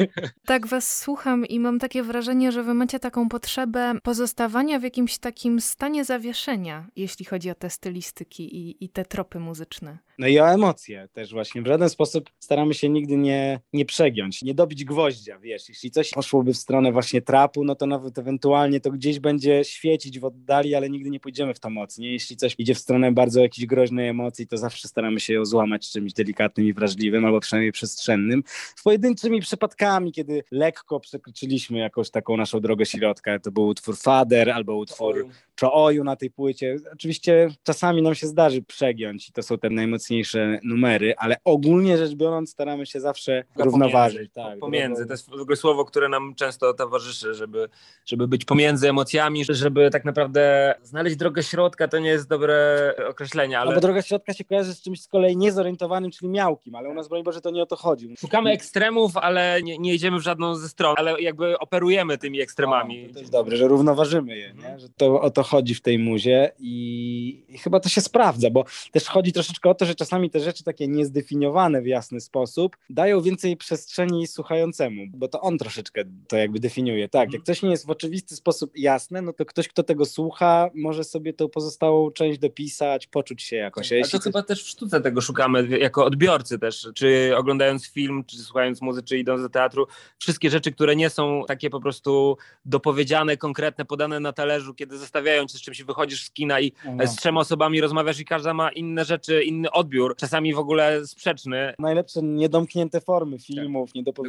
Tak 0.47 0.67
was 0.67 0.99
słucham 0.99 1.47
i 1.47 1.61
mam 1.61 1.79
takie 1.79 2.03
wrażenie, 2.03 2.53
że 2.53 2.63
wy 2.63 2.75
macie 2.75 2.99
taką 2.99 3.29
potrzebę 3.29 3.95
pozostawania 4.03 4.79
w 4.81 4.83
jakimś 4.83 5.19
takim 5.19 5.61
stanie 5.61 6.05
zawieszenia, 6.05 6.87
jeśli 6.97 7.25
chodzi 7.25 7.51
o 7.51 7.55
te 7.55 7.71
stylistyki 7.71 8.57
i, 8.57 8.85
i 8.85 8.89
te 8.89 9.05
tropy 9.05 9.39
muzyczne. 9.39 9.99
No 10.19 10.27
i 10.27 10.41
o 10.41 10.51
emocje 10.51 11.09
też 11.13 11.33
właśnie. 11.33 11.63
W 11.63 11.67
żaden 11.67 11.89
sposób 11.89 12.31
staramy 12.39 12.75
się 12.75 12.89
nigdy 12.89 13.17
nie, 13.17 13.61
nie 13.73 13.85
przegiąć, 13.85 14.43
nie 14.43 14.54
dobić 14.55 14.85
gwoździa, 14.85 15.39
wiesz. 15.39 15.69
Jeśli 15.69 15.91
coś 15.91 16.11
poszłoby 16.11 16.53
w 16.53 16.57
stronę 16.57 16.93
właśnie 16.93 17.23
trapu, 17.23 17.65
no 17.65 17.75
to 17.75 17.87
nawet 17.87 18.19
ewentualnie 18.19 18.81
to 18.81 18.91
gdzieś 18.91 19.21
będzie 19.21 19.65
świecić 19.65 20.19
w 20.21 20.25
oddali, 20.25 20.75
ale 20.75 20.91
nigdy 20.91 21.11
nie 21.11 21.21
pójdziemy 21.21 21.55
w 21.55 21.61
to 21.61 21.71
mocniej. 21.71 22.13
Jeśli 22.13 22.37
coś 22.37 22.55
idzie 22.59 22.75
w 22.75 22.79
stronę 22.79 23.13
bardzo 23.13 23.41
jakiejś 23.41 23.67
groźnej 23.67 24.09
emocji, 24.09 24.47
to 24.47 24.57
zawsze 24.57 24.89
staramy 24.89 25.21
się 25.21 25.33
ją 25.35 25.45
złamać 25.45 25.91
czymś 25.91 26.13
delikatnym 26.13 26.67
i 26.67 26.73
wrażliwym, 26.73 27.25
albo 27.25 27.41
przynajmniej 27.41 27.73
przestrzennym. 27.73 28.43
Z 28.77 28.83
pojedynczymi 28.83 29.41
przypadkami, 29.41 30.13
kiedy 30.13 30.45
lekko 30.51 31.01
przekroczyliśmy 31.01 31.79
jakąś 31.79 32.11
taką 32.11 32.37
naszą 32.37 32.61
drogę 32.61 32.87
środka, 32.87 33.39
to 33.39 33.51
był 33.51 33.67
utwór 33.67 33.97
Fader 33.97 34.51
albo 34.51 34.77
utwór 34.77 35.15
Czoju 35.55 36.05
na 36.05 36.17
tej 36.17 36.31
płycie. 36.31 36.77
Oczywiście 36.93 37.49
czasami 37.63 38.03
nam 38.03 38.15
się 38.15 38.27
zdarzy 38.27 38.63
przegiąć 38.63 39.29
i 39.29 39.33
to 39.33 39.43
są 39.43 39.59
te 39.59 39.71
najmocniejsze 39.71 40.61
numery, 40.65 41.15
ale 41.17 41.37
ogólnie 41.45 41.99
rzecz 41.99 42.15
biorąc 42.15 42.51
staramy 42.51 42.87
się 42.87 43.01
zawsze 43.01 43.45
równoważyć. 43.57 44.31
po- 44.35 44.44
Tak, 44.51 44.59
pomiędzy, 44.59 45.07
to 45.07 45.13
jest 45.13 45.31
w 45.31 45.41
ogóle 45.41 45.57
słowo, 45.57 45.85
które 45.85 46.09
nam 46.09 46.35
często 46.35 46.75
towarzyszy, 46.75 47.35
żeby, 47.35 47.69
żeby 48.07 48.29
być 48.29 48.45
pomiędzy 48.45 48.89
emocjami, 48.89 49.45
żeby 49.49 49.91
tak 49.91 50.05
naprawdę 50.05 50.75
znaleźć 50.83 51.17
drogę 51.17 51.43
środka, 51.43 51.89
to 51.89 51.99
nie 51.99 52.09
jest 52.09 52.29
dobre 52.29 52.95
określenie, 53.09 53.59
Ale... 53.59 53.63
ale 53.63 53.71
No 53.71 53.75
bo 53.75 53.81
droga 53.81 54.03
środka 54.03 54.35
się 54.35 54.45
kojarzy 54.45 54.75
z 54.75 54.83
czymś 54.83 55.01
z 55.01 55.09
kolei 55.09 55.37
niezorientowanym, 55.37 56.11
czyli 56.11 56.31
miałkim, 56.31 56.75
ale 56.75 56.89
u 56.89 56.95
nas, 56.95 57.09
broń 57.09 57.23
Boże, 57.23 57.41
to 57.41 57.51
nie 57.51 57.63
o 57.63 57.67
to 57.67 57.77
chodzi. 57.77 58.15
szukamy 58.19 58.51
ekstremów, 58.51 59.17
ale 59.17 59.63
nie, 59.63 59.79
nie 59.79 59.95
idziemy 59.95 60.19
w 60.19 60.23
żadną 60.23 60.55
ze 60.55 60.69
stron, 60.69 60.95
ale 60.99 61.21
jakby 61.21 61.59
operujemy 61.59 62.19
tymi 62.19 62.41
ekstremami. 62.41 63.09
O, 63.11 63.13
to 63.13 63.19
jest 63.19 63.33
dobre, 63.33 63.57
że 63.57 63.69
równoważymy 63.69 64.37
je, 64.39 64.55
nie? 64.55 64.79
że 64.79 64.89
to 64.97 65.21
o 65.21 65.31
to 65.31 65.43
chodzi 65.43 65.75
w 65.75 65.81
tej 65.81 65.99
muzie 65.99 66.53
i, 66.59 67.45
i 67.49 67.59
chyba 67.59 67.81
to 67.81 67.89
się 67.89 68.01
sprawdza, 68.01 68.51
bo 68.51 68.65
też 68.93 69.05
chodzi 69.05 69.33
troszeczkę 69.33 69.71
o 69.71 69.75
to, 69.75 69.85
że 69.85 69.95
czasami 69.95 70.31
te 70.31 70.41
rzeczy 70.41 70.65
takie 70.65 70.89
niezdefiniowane 70.89 71.83
w 71.83 71.87
jasny 71.87 72.21
sposób 72.21 72.77
dają 72.91 73.21
więcej 73.21 73.57
przestrzeni 73.57 74.27
słuchającemu, 74.35 75.03
bo 75.15 75.29
to 75.29 75.41
on 75.41 75.59
troszeczkę 75.59 76.05
to 76.29 76.37
jakby 76.37 76.61
definiuje. 76.61 77.09
Tak, 77.09 77.33
jak 77.33 77.43
coś 77.43 77.63
nie 77.63 77.71
jest 77.71 77.87
w 77.87 77.91
oczywisty 77.91 78.37
sposób 78.37 78.73
jasne, 78.77 79.23
no 79.23 79.33
to 79.33 79.45
ktoś, 79.45 79.69
kto 79.69 79.83
tego 79.83 80.05
słucha, 80.05 80.71
może 80.75 81.05
sobie 81.05 81.33
tą 81.33 81.49
pozostałą 81.49 82.11
część 82.11 82.39
dopisać, 82.39 83.07
poczuć 83.07 83.43
się 83.43 83.57
jakoś. 83.57 83.93
A 83.93 84.03
to 84.03 84.09
coś- 84.09 84.21
chyba 84.23 84.43
też 84.43 84.65
w 84.65 84.69
sztuce 84.69 85.01
tego 85.01 85.21
szukamy 85.21 85.79
jako 85.79 86.05
odbiorcy 86.05 86.59
też, 86.59 86.89
czy 86.95 87.33
oglądając 87.37 87.87
film, 87.87 88.25
czy 88.27 88.37
słuchając 88.39 88.83
muzyki, 88.83 89.09
czy 89.09 89.19
idąc 89.19 89.43
do 89.43 89.49
teatru. 89.49 89.87
Wszystkie 90.19 90.51
rzeczy, 90.51 90.73
które 90.73 90.97
nie 90.97 91.11
są 91.11 91.43
takie 91.49 91.71
po 91.71 91.81
prostu 91.81 92.37
dopowiedziane, 92.65 93.37
konkretne, 93.37 93.85
podane 93.85 94.21
na 94.21 94.33
talerzu, 94.33 94.75
kiedy 94.75 94.99
zestawiają 94.99 95.47
cię 95.47 95.59
z 95.59 95.61
czymś, 95.61 95.83
wychodzisz 95.83 96.25
z 96.25 96.31
kina 96.31 96.61
i 96.61 96.73
No. 96.97 97.07
z 97.07 97.17
trzema 97.17 97.41
osobami 97.41 97.81
rozmawiasz 97.81 98.21
i 98.21 98.25
każda 98.25 98.55
ma 98.55 98.71
inne 98.73 99.05
rzeczy, 99.05 99.43
inny 99.45 99.71
odbiór, 99.71 100.17
czasami 100.17 100.55
w 100.55 100.59
ogóle 100.59 101.07
sprzeczny. 101.07 101.75
najlepsze 101.79 102.23
niedomknięte 102.23 103.01
formy 103.01 103.39
filmów, 103.39 103.95
niedopowiedziane 103.95 104.24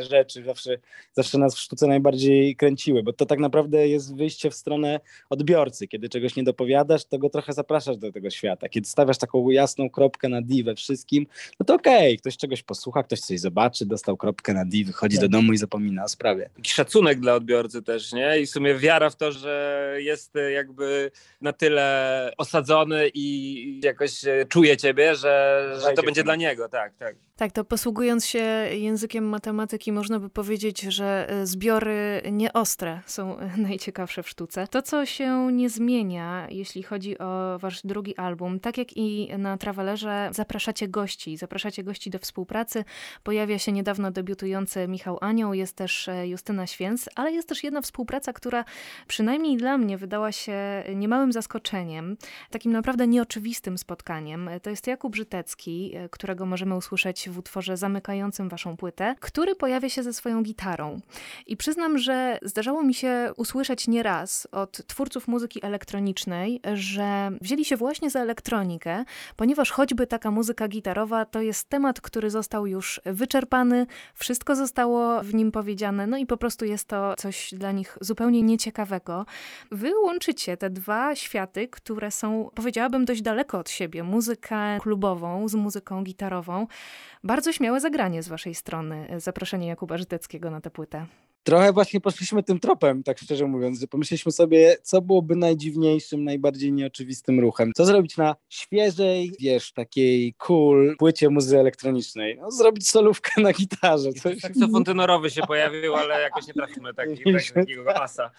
rzeczy 0.00 0.44
zawsze, 0.44 0.78
zawsze 1.12 1.38
nas 1.38 1.54
w 1.54 1.58
sztuce 1.58 1.86
najbardziej 1.86 2.56
kręciły, 2.56 3.02
bo 3.02 3.12
to 3.12 3.26
tak 3.26 3.38
naprawdę 3.38 3.88
jest 3.88 4.16
wyjście 4.16 4.50
w 4.50 4.54
stronę 4.54 5.00
odbiorcy. 5.30 5.88
Kiedy 5.88 6.08
czegoś 6.08 6.36
nie 6.36 6.42
dopowiadasz, 6.42 7.04
to 7.04 7.18
go 7.18 7.30
trochę 7.30 7.52
zapraszasz 7.52 7.96
do 7.96 8.12
tego 8.12 8.30
świata. 8.30 8.68
Kiedy 8.68 8.88
stawiasz 8.88 9.18
taką 9.18 9.50
jasną 9.50 9.90
kropkę 9.90 10.28
na 10.28 10.42
D 10.42 10.62
we 10.64 10.74
wszystkim, 10.74 11.26
no 11.60 11.66
to 11.66 11.74
okej, 11.74 12.18
ktoś 12.18 12.36
czegoś 12.36 12.62
posłucha, 12.62 13.02
ktoś 13.02 13.20
coś 13.20 13.40
zobaczy, 13.40 13.86
dostał 13.86 14.16
kropkę 14.16 14.54
na 14.54 14.64
D, 14.64 14.84
wychodzi 14.86 15.18
do 15.18 15.28
domu 15.28 15.52
i 15.52 15.56
zapomina 15.56 16.04
o 16.04 16.08
sprawie. 16.08 16.50
Taki 16.56 16.70
szacunek 16.70 17.20
dla 17.20 17.34
odbiorcy 17.34 17.82
też, 17.82 18.12
nie? 18.12 18.40
I 18.40 18.46
w 18.46 18.50
sumie 18.50 18.74
wiara 18.74 19.10
w 19.10 19.16
to, 19.16 19.32
że 19.32 19.94
jest 19.98 20.36
e, 20.36 20.52
jakby 20.52 21.10
na 21.40 21.52
tyle 21.52 22.32
osadzony 22.38 23.10
i 23.14 23.80
jakoś 23.84 24.24
e, 24.24 24.46
czuje 24.48 24.76
ciebie, 24.76 25.14
że, 25.14 25.64
że 25.82 25.92
to 25.92 26.02
będzie 26.02 26.24
dla 26.24 26.36
niego, 26.36 26.68
tak, 26.68 26.96
tak. 26.96 27.27
Tak, 27.38 27.52
to 27.52 27.64
posługując 27.64 28.26
się 28.26 28.38
językiem 28.72 29.24
matematyki, 29.24 29.92
można 29.92 30.20
by 30.20 30.30
powiedzieć, 30.30 30.80
że 30.80 31.30
e, 31.30 31.46
zbiory 31.46 32.22
nieostre 32.32 33.00
są 33.06 33.38
e, 33.38 33.56
najciekawsze 33.68 34.22
w 34.22 34.28
sztuce. 34.28 34.68
To, 34.68 34.82
co 34.82 35.06
się 35.06 35.52
nie 35.52 35.70
zmienia, 35.70 36.46
jeśli 36.50 36.82
chodzi 36.82 37.18
o 37.18 37.58
wasz 37.58 37.80
drugi 37.84 38.16
album, 38.16 38.60
tak 38.60 38.78
jak 38.78 38.96
i 38.96 39.28
na 39.38 39.56
Travelerze, 39.56 40.30
zapraszacie 40.32 40.88
gości, 40.88 41.36
zapraszacie 41.36 41.84
gości 41.84 42.10
do 42.10 42.18
współpracy. 42.18 42.84
Pojawia 43.22 43.58
się 43.58 43.72
niedawno 43.72 44.10
debiutujący 44.10 44.88
Michał 44.88 45.18
Anioł, 45.20 45.54
jest 45.54 45.76
też 45.76 46.08
e, 46.08 46.28
Justyna 46.28 46.66
Święc, 46.66 47.08
ale 47.14 47.32
jest 47.32 47.48
też 47.48 47.64
jedna 47.64 47.80
współpraca, 47.80 48.32
która 48.32 48.64
przynajmniej 49.06 49.56
dla 49.56 49.78
mnie 49.78 49.98
wydała 49.98 50.32
się 50.32 50.84
niemałym 50.94 51.32
zaskoczeniem, 51.32 52.16
takim 52.50 52.72
naprawdę 52.72 53.06
nieoczywistym 53.06 53.78
spotkaniem. 53.78 54.50
To 54.62 54.70
jest 54.70 54.86
Jakub 54.86 55.16
Żytecki, 55.16 55.94
którego 56.10 56.46
możemy 56.46 56.76
usłyszeć 56.76 57.27
w 57.30 57.38
utworze 57.38 57.76
zamykającym 57.76 58.48
waszą 58.48 58.76
płytę, 58.76 59.14
który 59.20 59.54
pojawia 59.54 59.88
się 59.88 60.02
ze 60.02 60.12
swoją 60.12 60.42
gitarą. 60.42 61.00
I 61.46 61.56
przyznam, 61.56 61.98
że 61.98 62.38
zdarzało 62.42 62.82
mi 62.82 62.94
się 62.94 63.32
usłyszeć 63.36 63.88
nieraz 63.88 64.48
od 64.52 64.86
twórców 64.86 65.28
muzyki 65.28 65.64
elektronicznej, 65.64 66.60
że 66.74 67.30
wzięli 67.40 67.64
się 67.64 67.76
właśnie 67.76 68.10
za 68.10 68.20
elektronikę, 68.20 69.04
ponieważ 69.36 69.70
choćby 69.70 70.06
taka 70.06 70.30
muzyka 70.30 70.68
gitarowa 70.68 71.24
to 71.24 71.40
jest 71.40 71.68
temat, 71.68 72.00
który 72.00 72.30
został 72.30 72.66
już 72.66 73.00
wyczerpany, 73.04 73.86
wszystko 74.14 74.56
zostało 74.56 75.22
w 75.22 75.34
nim 75.34 75.52
powiedziane, 75.52 76.06
no 76.06 76.16
i 76.16 76.26
po 76.26 76.36
prostu 76.36 76.64
jest 76.64 76.88
to 76.88 77.14
coś 77.18 77.54
dla 77.54 77.72
nich 77.72 77.98
zupełnie 78.00 78.42
nieciekawego. 78.42 79.26
Wy 79.70 79.98
łączycie 80.04 80.56
te 80.56 80.70
dwa 80.70 81.14
światy, 81.14 81.68
które 81.68 82.10
są, 82.10 82.50
powiedziałabym, 82.54 83.04
dość 83.04 83.22
daleko 83.22 83.58
od 83.58 83.70
siebie. 83.70 84.02
Muzykę 84.02 84.78
klubową 84.80 85.48
z 85.48 85.54
muzyką 85.54 86.04
gitarową. 86.04 86.66
Bardzo 87.24 87.52
śmiałe 87.52 87.80
zagranie 87.80 88.22
z 88.22 88.28
waszej 88.28 88.54
strony, 88.54 89.08
zaproszenie 89.16 89.66
Jakuba 89.66 89.98
Żyteckiego 89.98 90.50
na 90.50 90.60
tę 90.60 90.70
płytę. 90.70 91.06
Trochę 91.42 91.72
właśnie 91.72 92.00
poszliśmy 92.00 92.42
tym 92.42 92.60
tropem, 92.60 93.02
tak 93.02 93.18
szczerze 93.18 93.46
mówiąc, 93.46 93.80
że 93.80 93.86
pomyśleliśmy 93.86 94.32
sobie, 94.32 94.76
co 94.82 95.02
byłoby 95.02 95.36
najdziwniejszym, 95.36 96.24
najbardziej 96.24 96.72
nieoczywistym 96.72 97.40
ruchem. 97.40 97.72
Co 97.76 97.84
zrobić 97.84 98.16
na 98.16 98.36
świeżej, 98.48 99.32
wiesz, 99.40 99.72
takiej 99.72 100.34
cool 100.34 100.96
płycie 100.98 101.30
muzy 101.30 101.58
elektronicznej? 101.58 102.38
No, 102.40 102.50
zrobić 102.50 102.88
solówkę 102.88 103.40
na 103.40 103.52
gitarze. 103.52 104.12
Coś... 104.12 104.40
Saksofon 104.40 104.84
tenorowy 104.84 105.30
się 105.30 105.42
pojawił, 105.42 105.94
ale 105.94 106.20
jakoś 106.22 106.46
nie 106.46 106.54
trafimy 106.54 106.94
taki, 106.94 107.16
taki, 107.32 107.52
takiego 107.52 108.02
asa. 108.02 108.30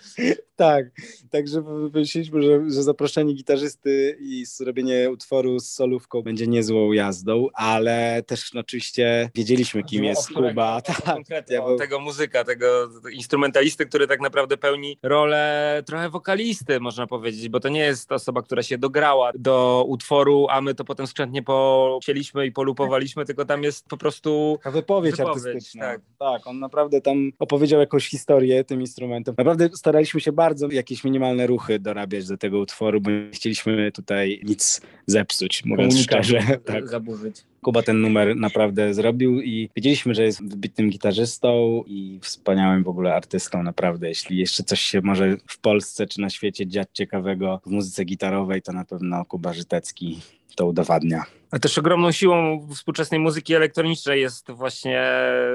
Tak, 0.55 0.85
także 1.29 1.63
myśleliśmy, 1.93 2.41
że, 2.41 2.69
że 2.69 2.83
zaproszenie 2.83 3.33
gitarzysty 3.33 4.17
i 4.19 4.45
zrobienie 4.45 5.11
utworu 5.11 5.59
z 5.59 5.71
solówką 5.71 6.21
będzie 6.21 6.47
niezłą 6.47 6.91
jazdą, 6.91 7.47
ale 7.53 8.23
też 8.27 8.53
no, 8.53 8.59
oczywiście 8.59 9.29
wiedzieliśmy, 9.35 9.83
kim 9.83 10.03
jest 10.03 10.33
Kuba. 10.33 10.81
Tak, 10.89 11.03
Konkretnie, 11.03 11.55
ja 11.55 11.63
o 11.63 11.67
był- 11.67 11.77
tego 11.77 11.99
muzyka, 11.99 12.43
tego 12.43 12.88
instrumentalisty, 13.11 13.85
który 13.85 14.07
tak 14.07 14.21
naprawdę 14.21 14.57
pełni 14.57 14.97
rolę 15.03 15.83
trochę 15.85 16.09
wokalisty, 16.09 16.79
można 16.79 17.07
powiedzieć, 17.07 17.49
bo 17.49 17.59
to 17.59 17.69
nie 17.69 17.79
jest 17.79 18.11
osoba, 18.11 18.41
która 18.41 18.63
się 18.63 18.77
dograła 18.77 19.31
do 19.35 19.85
utworu, 19.87 20.47
a 20.49 20.61
my 20.61 20.75
to 20.75 20.83
potem 20.85 21.07
skrzętnie 21.07 21.43
pocięliśmy 21.43 22.45
i 22.45 22.51
polupowaliśmy, 22.51 23.25
tylko 23.25 23.45
tam 23.45 23.63
jest 23.63 23.87
po 23.87 23.97
prostu 23.97 24.55
Taka 24.57 24.71
wypowiedź, 24.71 25.15
Wypowiedź, 25.15 25.45
artystyczna. 25.45 25.81
tak. 25.85 26.01
tak, 26.19 26.47
on 26.47 26.59
naprawdę 26.59 27.01
tam 27.01 27.31
opowiedział 27.39 27.79
jakąś 27.79 28.07
historię 28.07 28.63
tym 28.63 28.81
instrumentem. 28.81 29.35
Naprawdę 29.37 29.69
staraliśmy 29.73 30.21
się 30.21 30.31
bardzo 30.31 30.67
jakieś 30.71 31.03
minimalne 31.03 31.47
ruchy 31.47 31.79
dorabiać 31.79 32.27
do 32.27 32.37
tego 32.37 32.59
utworu, 32.59 33.01
bo 33.01 33.09
nie 33.09 33.29
chcieliśmy 33.33 33.91
tutaj 33.91 34.41
nic 34.43 34.81
zepsuć, 35.05 35.65
mówiąc 35.65 35.99
szczerze. 35.99 36.39
Tak. 36.65 36.87
zaburzyć. 36.87 37.43
Kuba 37.61 37.83
ten 37.83 38.01
numer 38.01 38.35
naprawdę 38.35 38.93
zrobił 38.93 39.41
i 39.41 39.69
wiedzieliśmy, 39.75 40.15
że 40.15 40.23
jest 40.23 40.49
wybitnym 40.49 40.89
gitarzystą 40.89 41.83
i 41.87 42.19
wspaniałym 42.21 42.83
w 42.83 42.87
ogóle 42.87 43.15
artystą 43.15 43.63
naprawdę. 43.63 44.07
Jeśli 44.07 44.37
jeszcze 44.37 44.63
coś 44.63 44.81
się 44.81 45.01
może 45.01 45.37
w 45.47 45.59
Polsce 45.59 46.07
czy 46.07 46.21
na 46.21 46.29
świecie 46.29 46.67
dziać 46.67 46.87
ciekawego 46.93 47.61
w 47.65 47.69
muzyce 47.69 48.05
gitarowej, 48.05 48.61
to 48.61 48.73
na 48.73 48.85
pewno 48.85 49.25
Kuba 49.25 49.53
Żytecki 49.53 50.19
to 50.55 50.65
udowadnia. 50.65 51.25
A 51.51 51.59
też 51.59 51.77
ogromną 51.77 52.11
siłą 52.11 52.67
współczesnej 52.75 53.19
muzyki 53.19 53.55
elektronicznej 53.55 54.21
jest 54.21 54.51
właśnie 54.51 55.11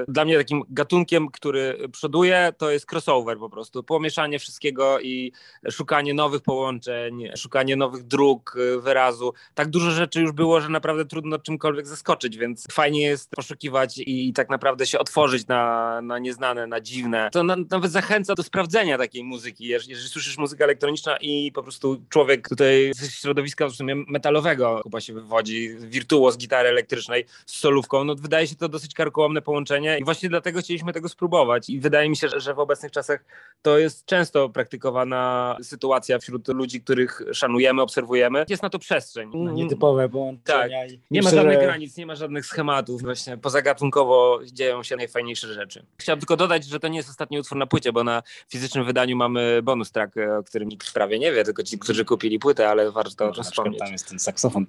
dla 0.07 0.25
mnie 0.25 0.37
takim 0.37 0.63
gatunkiem, 0.69 1.27
który 1.27 1.89
przoduje, 1.91 2.53
to 2.57 2.71
jest 2.71 2.91
crossover 2.91 3.37
po 3.37 3.49
prostu. 3.49 3.83
Pomieszanie 3.83 4.39
wszystkiego 4.39 4.99
i 4.99 5.31
szukanie 5.71 6.13
nowych 6.13 6.41
połączeń, 6.41 7.29
szukanie 7.37 7.75
nowych 7.75 8.03
dróg 8.03 8.55
y, 8.55 8.81
wyrazu. 8.81 9.33
Tak 9.53 9.69
dużo 9.69 9.91
rzeczy 9.91 10.21
już 10.21 10.31
było, 10.31 10.61
że 10.61 10.69
naprawdę 10.69 11.05
trudno 11.05 11.39
czymkolwiek 11.39 11.87
zaskoczyć, 11.87 12.37
więc 12.37 12.67
fajnie 12.71 13.01
jest 13.01 13.29
poszukiwać 13.29 13.97
i 13.97 14.33
tak 14.33 14.49
naprawdę 14.49 14.85
się 14.85 14.99
otworzyć 14.99 15.47
na, 15.47 16.01
na 16.01 16.19
nieznane, 16.19 16.67
na 16.67 16.81
dziwne. 16.81 17.29
To 17.31 17.43
na, 17.43 17.55
nawet 17.71 17.91
zachęca 17.91 18.35
do 18.35 18.43
sprawdzenia 18.43 18.97
takiej 18.97 19.23
muzyki. 19.23 19.65
Jeżeli, 19.65 19.91
jeżeli 19.91 20.09
słyszysz 20.09 20.37
muzykę 20.37 20.63
elektroniczną 20.63 21.11
i 21.21 21.51
po 21.51 21.63
prostu 21.63 22.01
człowiek 22.09 22.49
tutaj 22.49 22.91
ze 22.95 23.11
środowiska 23.11 23.67
w 23.67 23.71
sumie 23.71 23.95
metalowego 23.95 24.81
chyba 24.85 25.01
się 25.01 25.13
wywodzi, 25.13 25.69
wirtuoz 25.79 26.37
gitary 26.37 26.69
elektrycznej 26.69 27.25
z 27.45 27.55
solówką, 27.55 28.03
no 28.03 28.15
wydaje 28.15 28.47
się 28.47 28.55
to 28.55 28.69
dosyć 28.69 28.93
karkołomne 28.93 29.41
połączenie 29.41 29.97
i 29.99 30.03
właśnie 30.03 30.29
dlatego 30.29 30.59
chcieliśmy 30.59 30.93
tego 30.93 31.09
spróbować 31.09 31.69
i 31.69 31.79
wydaje 31.79 32.09
mi 32.09 32.17
się, 32.17 32.27
że, 32.37 32.53
w 32.53 32.59
obecnych 32.59 32.91
czasach 32.91 33.25
to 33.61 33.77
jest 33.77 34.05
często 34.05 34.49
praktykowana 34.49 35.57
sytuacja 35.61 36.19
wśród 36.19 36.47
ludzi, 36.47 36.81
których 36.81 37.21
szanujemy, 37.33 37.81
obserwujemy. 37.81 38.45
Jest 38.49 38.63
na 38.63 38.69
to 38.69 38.79
przestrzeń. 38.79 39.31
No, 39.33 39.51
nietypowe 39.51 40.09
połączenia. 40.09 40.85
i 40.85 40.99
Nie 41.11 41.21
ma 41.21 41.29
żadnych 41.29 41.59
że- 41.59 41.63
granic, 41.65 41.97
nie 41.97 42.05
ma 42.05 42.15
żadnych 42.15 42.45
schematów. 42.45 43.01
Właśnie 43.01 43.37
pozagatunkowo 43.37 44.39
dzieją 44.51 44.83
się 44.83 44.95
najfajniejsze 44.95 45.53
rzeczy. 45.53 45.85
Chciałbym 45.97 46.19
tylko 46.21 46.37
dodać, 46.37 46.65
że 46.65 46.79
to 46.79 46.87
nie 46.87 46.97
jest 46.97 47.09
ostatni 47.09 47.39
utwór 47.39 47.57
na 47.57 47.65
płycie, 47.67 47.91
bo 47.93 48.03
na 48.03 48.23
fizycznym 48.49 48.85
wydaniu 48.85 49.15
mamy 49.17 49.59
bonus 49.63 49.91
track, 49.91 50.17
e, 50.17 50.37
o 50.37 50.43
którym 50.43 50.69
nikt 50.69 50.93
prawie 50.93 51.19
nie 51.19 51.31
wie, 51.31 51.43
tylko 51.43 51.63
ci, 51.63 51.79
którzy 51.79 52.05
kupili 52.05 52.39
płytę, 52.39 52.69
ale 52.69 52.91
warto 52.91 53.09
o 53.09 53.11
tym 53.17 53.25
na 53.27 53.31
przykład 53.31 53.47
wspomnieć. 53.51 53.79
tam 53.79 53.91
jest 53.91 54.09
ten 54.09 54.19
saksofon. 54.19 54.65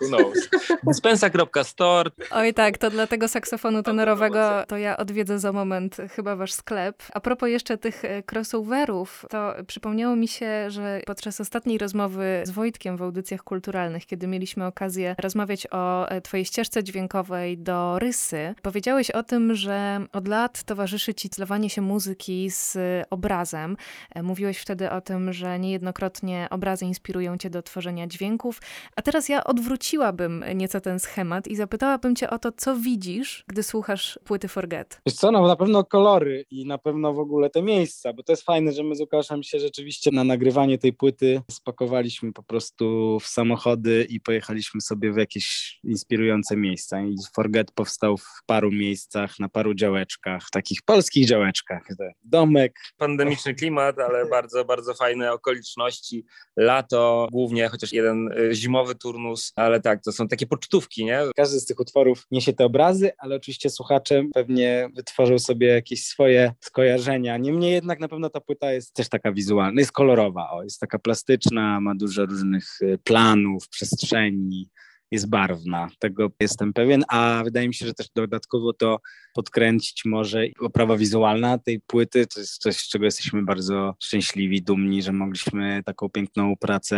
Who 0.00 0.08
knows. 0.08 0.48
Spensa.store 0.92 2.10
Oj 2.30 2.54
tak, 2.54 2.78
to 2.78 2.90
dla 2.90 3.06
tego 3.06 3.28
saksofonu 3.28 3.82
tenorowego 3.82 4.64
to 4.68 4.76
ja 4.76 4.96
odwiedzę 4.96 5.38
za 5.38 5.52
moment 5.52 5.96
chyba 6.10 6.36
wasz 6.36 6.52
sklep. 6.52 7.02
A 7.12 7.20
propos 7.20 7.48
jeszcze 7.48 7.78
tych 7.78 8.04
e, 8.04 8.22
crossoverów, 8.32 9.26
to 9.30 9.54
przypomniało 9.66 10.16
mi 10.16 10.28
się, 10.28 10.70
że 10.70 11.00
podczas 11.06 11.40
ostatniej 11.40 11.78
rozmowy 11.78 12.42
z 12.44 12.50
Wojtkiem 12.50 12.96
w 12.96 13.02
audycjach 13.02 13.42
kulturalnych, 13.42 14.06
kiedy 14.06 14.26
mieliśmy 14.26 14.66
okazję 14.66 15.16
rozmawiać 15.18 15.66
o 15.70 16.08
e, 16.08 16.20
twojej 16.20 16.44
ścieżce 16.44 16.84
dźwiękowej 16.84 17.58
do 17.58 17.98
rysy, 17.98 18.54
powiedziałeś 18.62 19.10
o 19.10 19.22
tym, 19.22 19.54
że 19.54 20.00
od 20.12 20.28
lat 20.28 20.62
towarzyszy 20.62 21.14
ci 21.14 21.28
zlewanie 21.32 21.70
się 21.70 21.82
muzyki 21.82 22.50
z 22.50 22.78
obrazem. 23.10 23.76
E, 24.14 24.22
Mówiłeś 24.22 24.58
wtedy 24.58 24.90
o 24.90 25.00
tym, 25.00 25.32
że 25.32 25.58
niejednokrotnie 25.58 26.46
obrazy 26.50 26.84
inspirują 26.84 27.38
cię 27.38 27.50
do 27.50 27.62
tworzenia 27.62 28.06
dźwięków, 28.06 28.60
a 28.96 29.02
teraz 29.02 29.28
ja 29.28 29.44
odwróciłabym 29.44 30.44
nieco 30.54 30.80
ten 30.80 30.98
schemat 30.98 31.48
i 31.48 31.56
zapytałabym 31.56 32.16
cię 32.16 32.30
o 32.30 32.38
to, 32.38 32.52
co 32.52 32.76
widzisz, 32.76 33.44
gdy 33.48 33.62
słuchasz 33.62 34.18
płyty 34.24 34.48
Forget. 34.48 35.00
Wiesz 35.06 35.14
co, 35.14 35.30
no 35.30 35.46
na 35.46 35.56
pewno 35.56 35.84
kolory 35.84 36.44
i 36.50 36.66
na 36.66 36.78
pewno 36.78 37.12
w 37.12 37.18
ogóle 37.18 37.50
te 37.50 37.62
miejsca, 37.62 38.12
bo 38.12 38.22
to 38.22 38.32
jest 38.32 38.42
fajne, 38.42 38.72
że 38.72 38.82
my 38.82 38.94
z 38.94 39.00
Łukaszem 39.00 39.42
się 39.42 39.58
rzeczywiście 39.60 40.10
na 40.10 40.24
nagrywanie 40.24 40.78
tej 40.78 40.92
płyty 40.92 41.42
spakowaliśmy 41.50 42.32
po 42.32 42.42
prostu 42.42 43.18
w 43.20 43.26
samochody 43.26 44.06
i 44.08 44.20
pojechaliśmy 44.20 44.80
sobie 44.80 45.12
w 45.12 45.16
jakieś 45.16 45.78
inspirujące 45.84 46.56
miejsca. 46.56 47.00
I 47.00 47.16
Forget 47.34 47.72
powstał 47.72 48.16
w 48.16 48.42
paru 48.46 48.72
miejscach, 48.72 49.38
na 49.38 49.48
paru 49.48 49.74
działeczkach, 49.74 50.42
takich 50.52 50.82
polskich 50.82 51.26
działeczkach. 51.26 51.82
Domek, 52.24 52.78
pandemiczny 52.96 53.54
klimat, 53.54 53.98
ale 53.98 54.26
bardzo, 54.26 54.64
bardzo 54.64 54.94
fajne 54.94 55.32
okoliczności. 55.32 56.24
Lato 56.56 57.28
głównie, 57.32 57.68
chociaż 57.68 57.92
jeden 57.92 58.32
y, 58.38 58.54
zimowy 58.86 58.94
turnus, 58.94 59.52
ale 59.56 59.80
tak, 59.80 60.02
to 60.02 60.12
są 60.12 60.28
takie 60.28 60.46
pocztówki, 60.46 61.04
nie? 61.04 61.20
Każdy 61.36 61.60
z 61.60 61.66
tych 61.66 61.80
utworów 61.80 62.26
niesie 62.30 62.52
te 62.52 62.64
obrazy, 62.64 63.10
ale 63.18 63.36
oczywiście 63.36 63.70
słuchacze 63.70 64.24
pewnie 64.34 64.88
wytworzą 64.94 65.38
sobie 65.38 65.66
jakieś 65.66 66.04
swoje 66.04 66.52
skojarzenia. 66.60 67.36
Niemniej 67.36 67.72
jednak 67.72 68.00
na 68.00 68.08
pewno 68.08 68.30
ta 68.30 68.40
płyta 68.40 68.72
jest 68.72 68.94
też 68.94 69.08
taka 69.08 69.32
wizualna, 69.32 69.80
jest 69.80 69.92
kolorowa, 69.92 70.50
o, 70.50 70.62
jest 70.62 70.80
taka 70.80 70.98
plastyczna, 70.98 71.80
ma 71.80 71.94
dużo 71.94 72.26
różnych 72.26 72.82
y, 72.82 72.98
planów, 73.04 73.68
przestrzeni, 73.68 74.70
jest 75.10 75.28
barwna, 75.28 75.88
tego 75.98 76.28
jestem 76.40 76.72
pewien, 76.72 77.04
a 77.08 77.40
wydaje 77.44 77.68
mi 77.68 77.74
się, 77.74 77.86
że 77.86 77.94
też 77.94 78.08
dodatkowo 78.14 78.72
to 78.72 79.00
podkręcić 79.34 80.04
może 80.04 80.44
oprawa 80.60 80.96
wizualna 80.96 81.58
tej 81.58 81.80
płyty, 81.80 82.26
to 82.26 82.40
jest 82.40 82.58
coś, 82.58 82.76
z 82.76 82.88
czego 82.88 83.04
jesteśmy 83.04 83.42
bardzo 83.42 83.94
szczęśliwi, 84.02 84.62
dumni, 84.62 85.02
że 85.02 85.12
mogliśmy 85.12 85.82
taką 85.84 86.08
piękną 86.08 86.56
pracę 86.56 86.96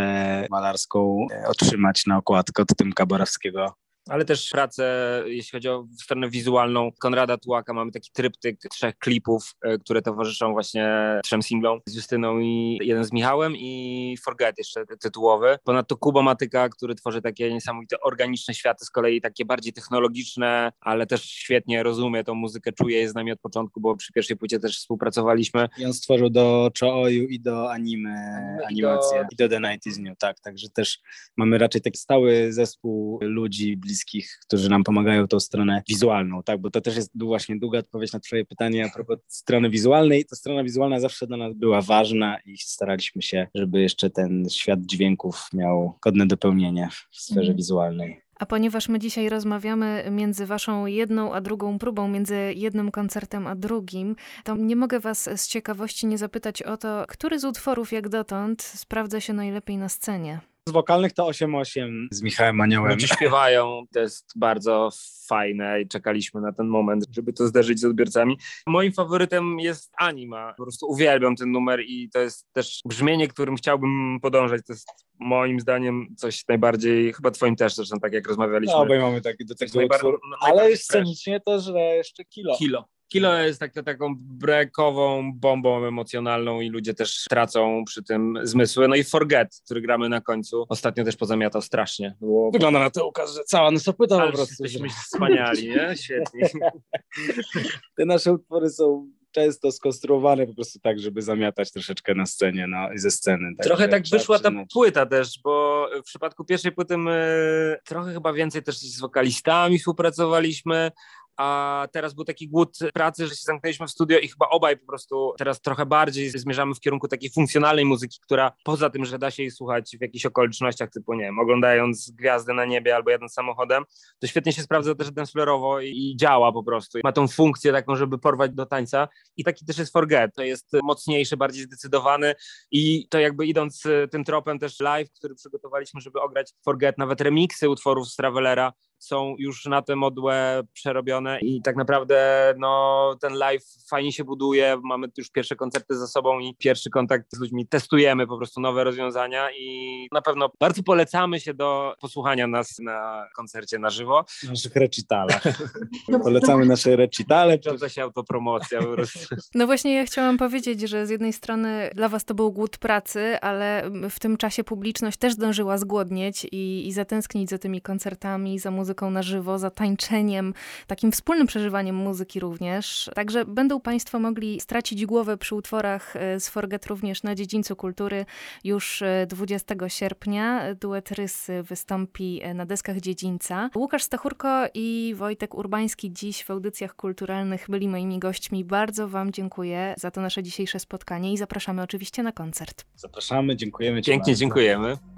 malarską 0.51 1.27
e, 1.33 1.49
otrzymać 1.49 2.07
na 2.07 2.17
okładkę 2.19 2.63
od 2.63 2.77
Tymka 2.77 3.07
Borowskiego. 3.07 3.75
Ale 4.09 4.25
też 4.25 4.51
pracę, 4.51 5.23
jeśli 5.27 5.51
chodzi 5.53 5.69
o 5.69 5.87
stronę 6.03 6.31
wizualną 6.31 6.91
Konrada 7.01 7.37
Tułaka. 7.39 7.73
Mamy 7.73 7.93
taki 7.93 8.11
tryptyk 8.13 8.61
trzech 8.71 8.99
klipów, 8.99 9.55
e, 9.63 9.79
które 9.79 10.03
towarzyszą 10.03 10.53
właśnie 10.53 10.91
trzem 11.25 11.43
singlom 11.43 11.81
z 11.87 11.97
Justyną 11.97 12.39
i 12.39 12.79
jeden 12.83 13.05
z 13.05 13.13
Michałem 13.13 13.57
i 13.57 14.17
Forget 14.25 14.59
jeszcze 14.59 14.85
tytułowy. 15.01 15.59
Ponadto 15.65 15.97
Kuba 15.97 16.23
Matyka, 16.23 16.69
który 16.69 16.95
tworzy 16.95 17.23
takie 17.23 17.53
niesamowite 17.53 18.01
organiczne 18.01 18.55
światy, 18.55 18.85
z 18.85 18.91
kolei 18.91 19.21
takie 19.21 19.45
bardziej 19.45 19.73
technologiczne, 19.73 20.73
ale 20.81 21.07
też 21.07 21.23
świetnie 21.23 21.83
rozumie 21.83 22.25
tą 22.25 22.35
muzykę, 22.35 22.73
czuje 22.73 22.99
je 22.99 23.09
z 23.11 23.15
nami 23.15 23.33
od 23.33 23.41
początku, 23.41 23.81
bo 23.81 23.97
przy 23.97 24.13
pierwszej 24.13 24.37
płycie 24.37 24.59
też 24.61 24.77
współpracowaliśmy. 24.79 25.69
I 25.79 25.85
on 25.85 25.93
stworzył 25.93 26.31
do 26.31 26.71
Chooyu 26.81 27.29
i 27.29 27.41
do 27.41 27.71
anime 27.73 28.59
I 28.63 28.65
animację 28.65 29.19
do- 29.21 29.29
i 29.33 29.37
do 29.37 29.49
The 29.49 29.61
Night 29.61 29.87
is 29.87 29.99
New, 29.99 30.19
tak, 30.19 30.41
także 30.41 30.69
też 30.69 30.99
mamy 31.37 31.59
raczej 31.59 31.81
taki 31.81 31.99
stały 31.99 32.53
zespół 32.53 33.19
ludzi 33.23 33.77
bliskich, 33.77 33.98
którzy 34.47 34.71
nam 34.71 34.85
pomagają 34.85 35.29
tą 35.29 35.41
stronę 35.41 35.83
wizualną, 35.89 36.43
tak, 36.43 36.61
bo 36.61 36.71
to 36.71 36.81
też 36.81 36.97
jest 36.97 37.11
właśnie 37.15 37.59
długa 37.59 37.79
odpowiedź 37.79 38.13
na 38.13 38.21
twoje 38.21 38.45
pytanie 38.45 38.87
a 38.87 38.95
propos 38.95 39.19
strony 39.29 39.71
wizualnej. 39.71 40.25
Ta 40.25 40.37
strona 40.37 40.65
wizualna 40.65 41.01
zawsze 41.01 41.27
dla 41.27 41.37
nas 41.37 41.55
była 41.55 41.81
ważna 41.83 42.39
i 42.45 42.59
staraliśmy 42.59 43.23
się, 43.23 43.47
żeby 43.55 43.81
jeszcze 43.81 44.11
ten 44.11 44.49
świat 44.51 44.81
dźwięków 44.81 45.49
miał 45.53 45.99
godne 46.03 46.27
dopełnienie 46.27 46.89
w 47.11 47.17
sferze 47.21 47.41
Mhm. 47.41 47.57
wizualnej. 47.57 48.21
A 48.39 48.47
ponieważ 48.47 48.89
my 48.89 48.99
dzisiaj 48.99 49.29
rozmawiamy 49.29 50.05
między 50.11 50.47
waszą 50.47 50.87
jedną 50.87 51.35
a 51.35 51.41
drugą 51.41 51.79
próbą, 51.79 52.09
między 52.09 52.37
jednym 52.57 52.91
koncertem 52.91 53.47
a 53.47 53.55
drugim, 53.55 54.17
to 54.45 54.57
nie 54.57 54.77
mogę 54.77 55.01
was 55.01 55.29
z 55.37 55.49
ciekawości 55.49 56.07
nie 56.07 56.19
zapytać 56.19 56.63
o 56.63 56.77
to, 56.77 57.05
który 57.09 57.39
z 57.39 57.45
utworów 57.45 57.93
jak 57.93 58.09
dotąd 58.09 58.63
sprawdza 58.63 59.21
się 59.21 59.33
najlepiej 59.33 59.77
na 59.77 59.89
scenie. 59.89 60.41
Z 60.69 60.71
wokalnych 60.71 61.13
to 61.13 61.25
8-8 61.27 62.09
z 62.11 62.23
Michałem 62.23 62.61
Aniołem. 62.61 62.91
Ludzie 62.91 63.09
śpiewają, 63.09 63.85
to 63.93 64.01
jest 64.01 64.33
bardzo 64.37 64.91
fajne 65.29 65.81
i 65.83 65.89
czekaliśmy 65.89 66.41
na 66.41 66.53
ten 66.53 66.67
moment, 66.67 67.05
żeby 67.13 67.33
to 67.33 67.47
zdarzyć 67.47 67.81
z 67.81 67.85
odbiorcami. 67.85 68.39
Moim 68.67 68.93
faworytem 68.93 69.61
jest 69.61 69.93
Anima. 69.99 70.55
Po 70.57 70.63
prostu 70.63 70.87
uwielbiam 70.91 71.37
ten 71.37 71.51
numer 71.53 71.81
i 71.81 72.11
to 72.11 72.19
jest 72.21 72.47
też 72.53 72.81
brzmienie, 72.85 73.29
którym 73.29 73.57
chciałbym 73.57 74.19
podążać. 74.23 74.61
To 74.67 74.73
jest 74.73 74.89
moim 75.21 75.61
zdaniem 75.61 76.07
coś 76.17 76.49
najbardziej, 76.49 77.13
chyba 77.13 77.31
twoim 77.31 77.57
też 77.57 77.75
zresztą, 77.75 78.01
tak 78.01 78.13
jak 78.13 78.29
rozmawialiśmy. 78.29 78.75
No, 78.75 78.83
obaj 78.83 78.99
mamy 78.99 79.21
taki 79.21 79.45
do 79.45 79.55
tego 79.55 79.73
najbar- 79.81 79.95
utworu. 79.97 80.19
no, 80.31 80.37
Ale 80.41 80.77
scenicznie 80.77 81.41
to, 81.41 81.61
że 81.61 81.79
jeszcze 81.79 82.25
kilo. 82.25 82.57
Kilo. 82.59 82.89
Kilo 83.09 83.35
jest 83.35 83.61
taka, 83.61 83.83
taką 83.83 84.15
brekową 84.19 85.33
bombą 85.35 85.87
emocjonalną 85.87 86.61
i 86.61 86.69
ludzie 86.69 86.95
też 86.95 87.25
tracą 87.31 87.85
przy 87.87 88.03
tym 88.03 88.39
zmysły. 88.43 88.89
No 88.89 88.95
i 88.95 89.05
Forget, 89.05 89.61
który 89.65 89.81
gramy 89.81 90.09
na 90.09 90.21
końcu, 90.21 90.67
ostatnio 90.69 91.05
też 91.05 91.17
pozamiatał 91.17 91.63
strasznie. 91.63 92.17
Było 92.21 92.51
Wygląda 92.51 92.79
na 92.79 92.91
to, 92.91 93.07
Łukasz, 93.07 93.35
że 93.35 93.41
cała 93.47 93.71
nosa 93.71 93.93
płyta 93.93 94.27
po 94.27 94.33
prostu. 94.33 94.65
jesteśmy 94.65 94.89
wspaniali, 94.89 95.69
nie? 95.69 95.97
Świetnie. 95.97 96.49
Te 97.97 98.05
nasze 98.05 98.33
utwory 98.33 98.71
są 98.71 99.11
często 99.31 99.73
skonstruowane 99.73 100.47
po 100.47 100.55
prostu 100.55 100.79
tak, 100.81 100.99
żeby 100.99 101.23
zamiatać 101.23 101.73
troszeczkę 101.73 102.15
na 102.15 102.27
scenie, 102.27 102.67
no 102.67 102.89
ze 102.95 103.11
sceny. 103.11 103.55
Trochę 103.63 103.89
Także 103.89 104.11
tak 104.11 104.21
wyszła 104.21 104.39
ta 104.39 104.51
płyta 104.73 105.07
też, 105.07 105.41
bo 105.45 105.87
w 106.01 106.03
przypadku 106.03 106.45
pierwszej 106.45 106.73
płyty 106.73 106.99
my 106.99 107.77
trochę 107.85 108.13
chyba 108.13 108.33
więcej 108.33 108.63
też 108.63 108.79
z 108.79 109.01
wokalistami 109.01 109.79
współpracowaliśmy, 109.79 110.91
a 111.39 111.89
teraz 111.93 112.15
był 112.15 112.25
taki 112.25 112.49
głód 112.49 112.79
pracy, 112.95 113.27
że 113.27 113.31
się 113.31 113.43
zamknęliśmy 113.43 113.87
w 113.87 113.91
studio 113.91 114.19
i 114.19 114.29
chyba 114.29 114.49
obaj 114.49 114.77
po 114.77 114.87
prostu 114.87 115.35
teraz 115.39 115.61
trochę 115.61 115.87
bardziej 115.87 116.31
zmierzamy 116.31 116.75
w 116.75 116.81
kierunku 116.81 117.09
takiej 117.09 117.31
funkcjonalnej 117.31 117.85
muzyki, 117.85 118.19
która 118.23 118.53
poza 118.65 118.91
tym, 118.91 119.05
że 119.05 119.19
da 119.19 119.31
się 119.31 119.43
jej 119.43 119.51
słuchać 119.51 119.97
w 119.99 120.03
jakichś 120.03 120.27
okolicznościach 120.27 120.91
typu, 120.91 121.15
nie 121.15 121.25
wiem, 121.25 121.39
oglądając 121.39 122.11
gwiazdy 122.11 122.55
na 122.55 122.65
niebie 122.65 122.97
albo 122.97 123.11
jadąc 123.11 123.33
samochodem, 123.33 123.85
to 124.19 124.27
świetnie 124.27 124.53
się 124.53 124.63
sprawdza 124.63 124.95
też 124.95 125.11
dancefloorowo 125.11 125.81
i, 125.81 126.17
działa 126.17 126.53
po 126.53 126.63
prostu. 126.63 126.99
Ma 127.05 127.13
tą 127.13 127.29
funkcję 127.29 127.73
taką, 127.73 127.97
żeby 127.97 128.19
porwać 128.19 128.53
do 128.53 128.67
tańca 128.67 129.09
i 129.37 129.45
taki 129.45 129.65
też 129.65 129.79
jest 129.79 129.93
Forget. 129.93 130.35
To 130.35 130.43
jest 130.43 130.73
mocniejszy, 130.83 131.37
bardziej 131.37 131.65
zdecydowany 131.65 132.35
i 132.71 133.09
to 133.09 133.19
jakby 133.19 133.47
idąc 133.47 133.83
tym 134.11 134.25
tropem 134.25 134.59
też 134.59 134.81
live, 134.81 135.13
który 135.13 135.35
przygotowaliśmy, 135.35 136.01
żeby 136.01 136.21
ograć 136.21 136.53
Forget, 136.65 136.99
nawet 136.99 137.21
remiksy 137.21 137.69
utworów 137.69 138.09
z 138.09 138.17
Travelera 138.17 138.73
są 138.99 139.35
już 139.39 139.65
na 139.65 139.83
tę 139.83 139.97
modłę 139.97 140.63
przerobione 140.73 141.41
i 141.41 141.63
tak 141.63 141.77
naprawdę 141.77 142.19
no, 142.59 143.15
ten 143.21 143.33
live 143.33 143.65
fajnie 143.91 144.13
się 144.13 144.25
buduje, 144.25 144.81
mamy 144.85 145.09
już 145.19 145.31
pierwsze 145.31 145.57
koncerty 145.57 145.99
za 145.99 146.07
sobą 146.07 146.39
i 146.39 146.55
pierwszy 146.59 146.91
kontakt 146.91 147.27
z 147.33 147.41
ludźmi, 147.41 147.67
testujemy 147.67 148.27
po 148.27 148.37
prostu 148.37 148.61
nowe 148.61 148.85
rozwiązania 148.85 149.49
i 149.59 150.09
na 150.13 150.23
pewno 150.23 150.51
bardzo 150.61 150.83
polecamy 150.83 151.41
się 151.41 151.55
do 151.55 151.95
posłuchania 152.01 152.47
nas 152.47 152.79
na 152.79 153.27
koncercie 153.37 153.79
na 153.79 153.91
żywo. 153.91 154.25
Naszych 154.49 154.77
recitalach. 154.77 155.43
Polecamy 156.25 156.67
nasze 156.67 156.97
recitale. 156.97 157.59
Wiąże 157.59 157.91
się 157.91 158.03
autopromocja 158.03 158.81
po 158.81 158.87
prostu. 158.87 159.37
No 159.55 159.67
właśnie 159.67 159.95
ja 159.95 160.07
chciałam 160.07 160.39
powiedzieć, 160.39 160.81
że 160.81 161.07
z 161.07 161.11
jednej 161.11 161.33
strony 161.33 161.91
dla 161.95 162.09
was 162.09 162.25
to 162.25 162.35
był 162.35 162.53
głód 162.53 162.79
pracy, 162.79 163.41
ale 163.41 163.91
w 164.11 164.21
tym 164.21 164.37
czasie 164.37 164.65
publiczność 164.65 165.19
też 165.19 165.33
zdążyła 165.33 165.79
zgłodnieć 165.79 166.47
i, 166.53 166.89
i 166.89 166.93
zatęsknić 166.93 167.51
za 167.51 167.59
tymi 167.59 167.81
koncertami, 167.81 168.59
za 168.59 168.71
muzyką 168.71 168.88
muzyką 168.89 169.11
na 169.11 169.23
żywo, 169.23 169.59
za 169.59 169.71
tańczeniem, 169.71 170.55
takim 170.87 171.13
wspólnym 171.13 171.47
przeżywaniem 171.47 171.97
muzyki 171.97 172.41
również. 172.41 173.11
Także 173.15 173.45
będą 173.45 173.81
Państwo 173.81 174.19
mogli 174.19 174.61
stracić 174.61 175.07
głowę 175.07 175.37
przy 175.37 175.55
utworach 175.55 176.17
e, 176.17 176.41
z 176.41 176.49
Forget 176.49 176.87
również 176.87 177.23
na 177.23 177.35
dziedzińcu 177.35 177.77
kultury 177.77 178.27
już 178.65 179.03
20 179.27 179.75
e, 179.75 179.91
sierpnia. 179.91 180.75
Duet 180.75 181.11
Rysy 181.11 181.63
wystąpi 181.63 182.41
e, 182.43 182.55
na 182.55 182.67
deskach 182.67 183.01
dziedzińca. 183.01 183.71
Łukasz 183.77 184.03
Stachurko 184.03 184.67
i 184.75 185.15
Wojtek 185.17 185.55
Urbański 185.55 186.13
dziś 186.13 186.45
w 186.45 186.51
audycjach 186.51 186.97
kulturalnych 186.97 187.67
byli 187.69 187.89
moimi 187.89 188.19
gośćmi. 188.19 188.65
Bardzo 188.65 189.09
Wam 189.09 189.33
dziękuję 189.33 189.95
za 189.99 190.11
to 190.11 190.21
nasze 190.21 190.43
dzisiejsze 190.43 190.79
spotkanie 190.79 191.33
i 191.33 191.37
zapraszamy 191.37 191.83
oczywiście 191.83 192.23
na 192.23 192.33
koncert. 192.33 192.85
Zapraszamy, 192.97 193.57
dziękujemy. 193.57 194.03
Pięknie, 194.03 194.37
dziękujemy. 194.37 195.18